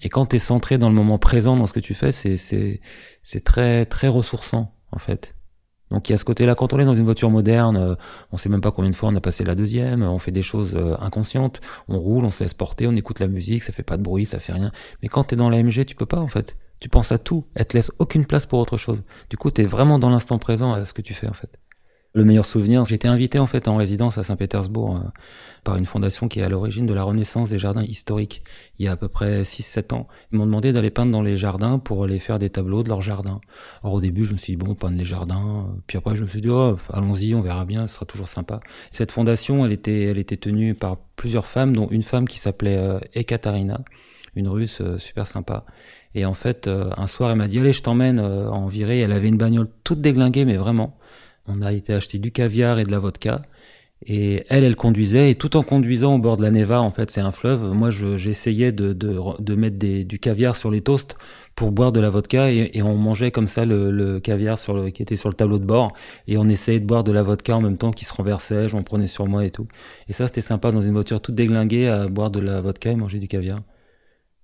Et 0.03 0.09
quand 0.09 0.27
tu 0.27 0.35
es 0.35 0.39
centré 0.39 0.77
dans 0.77 0.89
le 0.89 0.95
moment 0.95 1.17
présent 1.17 1.55
dans 1.57 1.65
ce 1.65 1.73
que 1.73 1.79
tu 1.79 1.93
fais, 1.93 2.11
c'est 2.11 3.43
très 3.43 3.85
très 3.85 4.07
ressourçant 4.07 4.75
en 4.91 4.99
fait. 4.99 5.35
Donc 5.89 6.09
il 6.09 6.11
y 6.11 6.15
a 6.15 6.17
ce 6.17 6.25
côté-là. 6.25 6.53
Quand 6.53 6.73
on 6.73 6.79
est 6.79 6.85
dans 6.85 6.95
une 6.95 7.05
voiture 7.05 7.29
moderne, 7.29 7.77
euh, 7.77 7.95
on 8.31 8.37
sait 8.37 8.49
même 8.49 8.61
pas 8.61 8.71
combien 8.71 8.91
de 8.91 8.95
fois 8.95 9.09
on 9.09 9.15
a 9.15 9.21
passé 9.21 9.45
la 9.45 9.55
deuxième, 9.55 10.03
on 10.03 10.19
fait 10.19 10.31
des 10.31 10.41
choses 10.41 10.75
euh, 10.75 10.97
inconscientes, 10.99 11.61
on 11.87 11.97
roule, 11.97 12.25
on 12.25 12.29
se 12.29 12.43
laisse 12.43 12.53
porter, 12.53 12.87
on 12.87 12.95
écoute 12.95 13.19
la 13.19 13.27
musique, 13.27 13.63
ça 13.63 13.71
fait 13.71 13.83
pas 13.83 13.95
de 13.95 14.03
bruit, 14.03 14.25
ça 14.25 14.39
fait 14.39 14.51
rien. 14.51 14.71
Mais 15.01 15.07
quand 15.07 15.25
tu 15.25 15.35
es 15.35 15.37
dans 15.37 15.49
la 15.49 15.63
MG, 15.63 15.85
tu 15.85 15.95
peux 15.95 16.05
pas 16.05 16.19
en 16.19 16.27
fait. 16.27 16.57
Tu 16.79 16.89
penses 16.89 17.11
à 17.11 17.17
tout, 17.17 17.45
elle 17.55 17.65
te 17.65 17.75
laisse 17.75 17.91
aucune 17.99 18.25
place 18.25 18.45
pour 18.45 18.59
autre 18.59 18.77
chose. 18.77 19.01
Du 19.29 19.37
coup, 19.37 19.49
tu 19.49 19.61
es 19.61 19.65
vraiment 19.65 19.97
dans 19.97 20.09
l'instant 20.09 20.37
présent 20.37 20.73
à 20.73 20.85
ce 20.85 20.93
que 20.93 21.01
tu 21.01 21.13
fais 21.13 21.27
en 21.27 21.33
fait 21.33 21.57
le 22.17 22.25
meilleur 22.25 22.45
souvenir, 22.45 22.83
j'ai 22.85 22.95
été 22.95 23.07
invité 23.07 23.37
en 23.37 23.45
fait 23.45 23.67
en 23.67 23.75
résidence 23.75 24.17
à 24.17 24.23
Saint-Pétersbourg 24.23 24.95
euh, 24.95 25.07
par 25.63 25.75
une 25.75 25.85
fondation 25.85 26.27
qui 26.27 26.39
est 26.39 26.43
à 26.43 26.49
l'origine 26.49 26.87
de 26.87 26.93
la 26.93 27.03
renaissance 27.03 27.51
des 27.51 27.59
jardins 27.59 27.83
historiques 27.83 28.43
il 28.79 28.85
y 28.85 28.87
a 28.87 28.93
à 28.93 28.95
peu 28.95 29.07
près 29.07 29.43
6-7 29.43 29.93
ans. 29.93 30.07
Ils 30.31 30.39
m'ont 30.39 30.47
demandé 30.47 30.73
d'aller 30.73 30.89
peindre 30.89 31.11
dans 31.11 31.21
les 31.21 31.37
jardins 31.37 31.77
pour 31.77 32.03
aller 32.03 32.17
faire 32.17 32.39
des 32.39 32.49
tableaux 32.49 32.81
de 32.81 32.89
leurs 32.89 33.03
jardins. 33.03 33.39
Alors 33.83 33.93
au 33.93 34.01
début, 34.01 34.25
je 34.25 34.33
me 34.33 34.37
suis 34.37 34.53
dit 34.53 34.57
bon, 34.57 34.73
peindre 34.73 34.97
les 34.97 35.05
jardins, 35.05 35.67
puis 35.85 35.99
après 35.99 36.15
je 36.15 36.23
me 36.23 36.27
suis 36.27 36.41
dit 36.41 36.49
oh, 36.49 36.77
allons-y, 36.91 37.35
on 37.35 37.41
verra 37.41 37.65
bien, 37.65 37.85
ce 37.85 37.93
sera 37.95 38.07
toujours 38.07 38.27
sympa. 38.27 38.61
Cette 38.89 39.11
fondation, 39.11 39.63
elle 39.63 39.71
était 39.71 40.05
elle 40.05 40.17
était 40.17 40.37
tenue 40.37 40.73
par 40.73 40.97
plusieurs 41.15 41.45
femmes 41.45 41.75
dont 41.75 41.87
une 41.91 42.03
femme 42.03 42.27
qui 42.27 42.39
s'appelait 42.39 42.77
euh, 42.77 42.99
Ekaterina, 43.13 43.81
une 44.35 44.47
russe 44.47 44.81
euh, 44.81 44.97
super 44.97 45.27
sympa. 45.27 45.65
Et 46.15 46.25
en 46.25 46.33
fait, 46.33 46.67
un 46.67 47.05
soir, 47.05 47.29
elle 47.29 47.37
m'a 47.37 47.47
dit 47.47 47.59
allez, 47.59 47.73
je 47.73 47.83
t'emmène 47.83 48.19
en 48.19 48.65
virée. 48.65 49.01
Elle 49.01 49.11
avait 49.11 49.27
une 49.27 49.37
bagnole 49.37 49.67
toute 49.83 50.01
déglinguée, 50.01 50.45
mais 50.45 50.57
vraiment 50.57 50.97
on 51.47 51.61
a 51.61 51.73
été 51.73 51.93
acheter 51.93 52.19
du 52.19 52.31
caviar 52.31 52.79
et 52.79 52.85
de 52.85 52.91
la 52.91 52.99
vodka. 52.99 53.41
Et 54.05 54.45
elle, 54.49 54.63
elle 54.63 54.75
conduisait, 54.75 55.31
et 55.31 55.35
tout 55.35 55.57
en 55.57 55.63
conduisant 55.63 56.15
au 56.15 56.19
bord 56.19 56.37
de 56.37 56.43
la 56.43 56.51
Neva, 56.51 56.81
en 56.81 56.91
fait, 56.91 57.09
c'est 57.09 57.21
un 57.21 57.31
fleuve, 57.31 57.71
moi, 57.73 57.89
j'essayais 57.89 58.71
de, 58.71 59.55
mettre 59.55 59.77
du 59.77 60.19
caviar 60.19 60.55
sur 60.55 60.69
les 60.69 60.81
toasts 60.81 61.17
pour 61.55 61.71
boire 61.71 61.91
de 61.91 61.99
la 61.99 62.11
vodka, 62.11 62.51
et, 62.51 62.81
on 62.83 62.95
mangeait 62.95 63.31
comme 63.31 63.47
ça 63.47 63.65
le, 63.65 64.19
caviar 64.19 64.59
qui 64.93 65.01
était 65.01 65.15
sur 65.15 65.29
le 65.29 65.35
tableau 65.35 65.57
de 65.57 65.65
bord, 65.65 65.93
et 66.27 66.37
on 66.37 66.47
essayait 66.47 66.79
de 66.79 66.85
boire 66.85 67.03
de 67.03 67.11
la 67.11 67.23
vodka 67.23 67.57
en 67.57 67.61
même 67.61 67.77
temps 67.77 67.91
qu'il 67.91 68.05
se 68.05 68.13
renversait, 68.13 68.67
j'en 68.67 68.83
prenais 68.83 69.07
sur 69.07 69.25
moi 69.25 69.43
et 69.45 69.49
tout. 69.49 69.67
Et 70.09 70.13
ça, 70.13 70.27
c'était 70.27 70.41
sympa, 70.41 70.71
dans 70.71 70.81
une 70.83 70.93
voiture 70.93 71.19
toute 71.19 71.33
déglinguée, 71.33 71.87
à 71.87 72.07
boire 72.07 72.29
de 72.29 72.39
la 72.39 72.61
vodka 72.61 72.91
et 72.91 72.95
manger 72.95 73.17
du 73.17 73.27
caviar 73.27 73.61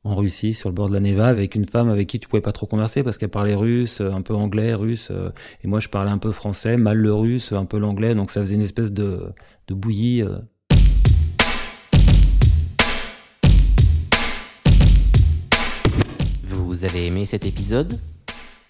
en 0.05 0.15
Russie, 0.15 0.53
sur 0.53 0.69
le 0.69 0.75
bord 0.75 0.89
de 0.89 0.93
la 0.93 0.99
Neva, 0.99 1.27
avec 1.27 1.55
une 1.55 1.65
femme 1.65 1.89
avec 1.89 2.09
qui 2.09 2.19
tu 2.19 2.27
pouvais 2.27 2.41
pas 2.41 2.51
trop 2.51 2.65
converser 2.65 3.03
parce 3.03 3.17
qu'elle 3.17 3.29
parlait 3.29 3.55
russe, 3.55 4.01
un 4.01 4.21
peu 4.21 4.33
anglais, 4.33 4.73
russe, 4.73 5.09
euh, 5.11 5.29
et 5.63 5.67
moi 5.67 5.79
je 5.79 5.87
parlais 5.87 6.11
un 6.11 6.17
peu 6.17 6.31
français, 6.31 6.75
mal 6.75 6.97
le 6.97 7.13
russe, 7.13 7.53
un 7.53 7.65
peu 7.65 7.77
l'anglais, 7.77 8.13
donc 8.13 8.29
ça 8.29 8.41
faisait 8.41 8.55
une 8.55 8.61
espèce 8.61 8.91
de, 8.91 9.21
de 9.67 9.73
bouillie. 9.73 10.21
Euh. 10.21 10.39
Vous 16.43 16.83
avez 16.83 17.05
aimé 17.07 17.25
cet 17.25 17.45
épisode? 17.45 17.99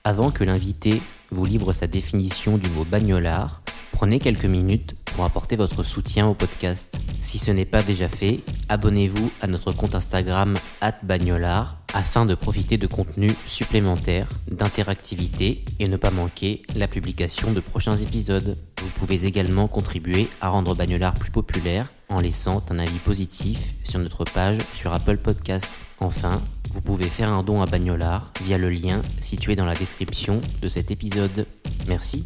Avant 0.03 0.29
que 0.29 0.43
l'invité 0.43 1.01
vous 1.31 1.45
livre 1.45 1.71
sa 1.71 1.87
définition 1.87 2.57
du 2.57 2.69
mot 2.69 2.83
bagnolard, 2.83 3.62
prenez 3.93 4.19
quelques 4.19 4.45
minutes 4.45 4.95
pour 5.05 5.23
apporter 5.23 5.55
votre 5.55 5.83
soutien 5.83 6.27
au 6.27 6.33
podcast. 6.33 6.99
Si 7.21 7.37
ce 7.37 7.51
n'est 7.51 7.63
pas 7.63 7.83
déjà 7.83 8.09
fait, 8.09 8.41
abonnez-vous 8.67 9.31
à 9.39 9.47
notre 9.47 9.71
compte 9.71 9.95
Instagram 9.95 10.55
@bagnolard 11.03 11.77
afin 11.93 12.25
de 12.25 12.33
profiter 12.35 12.77
de 12.77 12.87
contenus 12.87 13.35
supplémentaires, 13.45 14.27
d'interactivité 14.47 15.63
et 15.79 15.87
ne 15.87 15.95
pas 15.95 16.09
manquer 16.09 16.63
la 16.75 16.87
publication 16.87 17.53
de 17.53 17.59
prochains 17.59 17.95
épisodes. 17.95 18.57
Vous 18.81 18.89
pouvez 18.89 19.25
également 19.25 19.67
contribuer 19.67 20.27
à 20.41 20.49
rendre 20.49 20.75
Bagnolard 20.75 21.13
plus 21.13 21.31
populaire 21.31 21.93
en 22.09 22.19
laissant 22.19 22.63
un 22.69 22.79
avis 22.79 22.99
positif 22.99 23.75
sur 23.83 23.99
notre 23.99 24.25
page 24.25 24.57
sur 24.75 24.91
Apple 24.91 25.17
Podcast. 25.17 25.75
Enfin, 25.99 26.41
vous 26.71 26.81
pouvez 26.81 27.07
faire 27.07 27.29
un 27.29 27.43
don 27.43 27.61
à 27.61 27.67
Bagnolard 27.67 28.33
via 28.43 28.57
le 28.57 28.69
lien 28.69 29.01
situé 29.21 29.55
dans 29.55 29.65
la 29.65 29.75
description 29.75 30.41
de 30.61 30.67
cet 30.67 30.89
épisode. 30.89 31.45
Merci. 31.87 32.25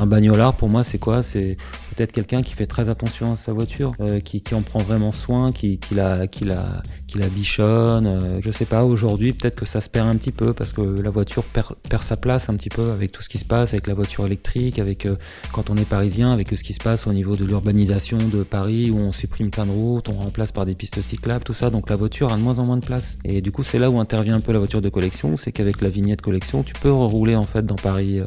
Un 0.00 0.06
bagnolard, 0.06 0.54
pour 0.54 0.70
moi, 0.70 0.82
c'est 0.82 0.96
quoi? 0.96 1.22
C'est 1.22 1.58
peut-être 1.94 2.12
quelqu'un 2.12 2.40
qui 2.40 2.54
fait 2.54 2.64
très 2.64 2.88
attention 2.88 3.32
à 3.32 3.36
sa 3.36 3.52
voiture, 3.52 3.92
euh, 4.00 4.20
qui, 4.20 4.40
qui, 4.40 4.54
en 4.54 4.62
prend 4.62 4.78
vraiment 4.78 5.12
soin, 5.12 5.52
qui, 5.52 5.76
qui, 5.76 5.94
la, 5.94 6.26
qui, 6.26 6.46
la, 6.46 6.80
qui 7.06 7.18
la 7.18 7.26
bichonne. 7.26 8.06
Euh, 8.06 8.40
je 8.40 8.50
sais 8.50 8.64
pas, 8.64 8.82
aujourd'hui, 8.82 9.34
peut-être 9.34 9.56
que 9.56 9.66
ça 9.66 9.82
se 9.82 9.90
perd 9.90 10.08
un 10.08 10.16
petit 10.16 10.32
peu 10.32 10.54
parce 10.54 10.72
que 10.72 10.80
la 10.80 11.10
voiture 11.10 11.44
perd, 11.44 11.74
perd, 11.86 12.02
sa 12.02 12.16
place 12.16 12.48
un 12.48 12.54
petit 12.54 12.70
peu 12.70 12.92
avec 12.92 13.12
tout 13.12 13.20
ce 13.20 13.28
qui 13.28 13.36
se 13.36 13.44
passe, 13.44 13.74
avec 13.74 13.86
la 13.88 13.92
voiture 13.92 14.24
électrique, 14.24 14.78
avec 14.78 15.04
euh, 15.04 15.16
quand 15.52 15.68
on 15.68 15.76
est 15.76 15.84
parisien, 15.84 16.32
avec 16.32 16.48
ce 16.48 16.64
qui 16.64 16.72
se 16.72 16.82
passe 16.82 17.06
au 17.06 17.12
niveau 17.12 17.36
de 17.36 17.44
l'urbanisation 17.44 18.16
de 18.16 18.42
Paris 18.42 18.90
où 18.90 18.96
on 18.96 19.12
supprime 19.12 19.50
plein 19.50 19.66
de 19.66 19.70
routes, 19.70 20.08
on 20.08 20.14
remplace 20.14 20.50
par 20.50 20.64
des 20.64 20.74
pistes 20.74 21.02
cyclables, 21.02 21.44
tout 21.44 21.52
ça. 21.52 21.68
Donc 21.68 21.90
la 21.90 21.96
voiture 21.96 22.32
a 22.32 22.38
de 22.38 22.42
moins 22.42 22.58
en 22.58 22.64
moins 22.64 22.78
de 22.78 22.86
place. 22.86 23.18
Et 23.26 23.42
du 23.42 23.52
coup, 23.52 23.64
c'est 23.64 23.78
là 23.78 23.90
où 23.90 24.00
intervient 24.00 24.36
un 24.36 24.40
peu 24.40 24.52
la 24.52 24.60
voiture 24.60 24.80
de 24.80 24.88
collection, 24.88 25.36
c'est 25.36 25.52
qu'avec 25.52 25.82
la 25.82 25.90
vignette 25.90 26.22
collection, 26.22 26.62
tu 26.62 26.72
peux 26.72 26.90
rouler 26.90 27.36
en 27.36 27.44
fait 27.44 27.66
dans 27.66 27.74
Paris 27.74 28.20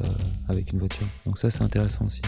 avec 0.53 0.71
une 0.71 0.79
voiture. 0.79 1.07
Donc 1.25 1.37
ça, 1.37 1.51
c'est 1.51 1.61
intéressant 1.61 2.05
aussi. 2.05 2.21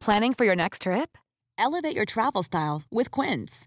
Planning 0.00 0.34
for 0.34 0.44
your 0.44 0.54
next 0.54 0.82
trip? 0.82 1.18
Elevate 1.58 1.96
your 1.96 2.04
travel 2.04 2.44
style 2.44 2.82
with 2.92 3.10
Quince. 3.10 3.66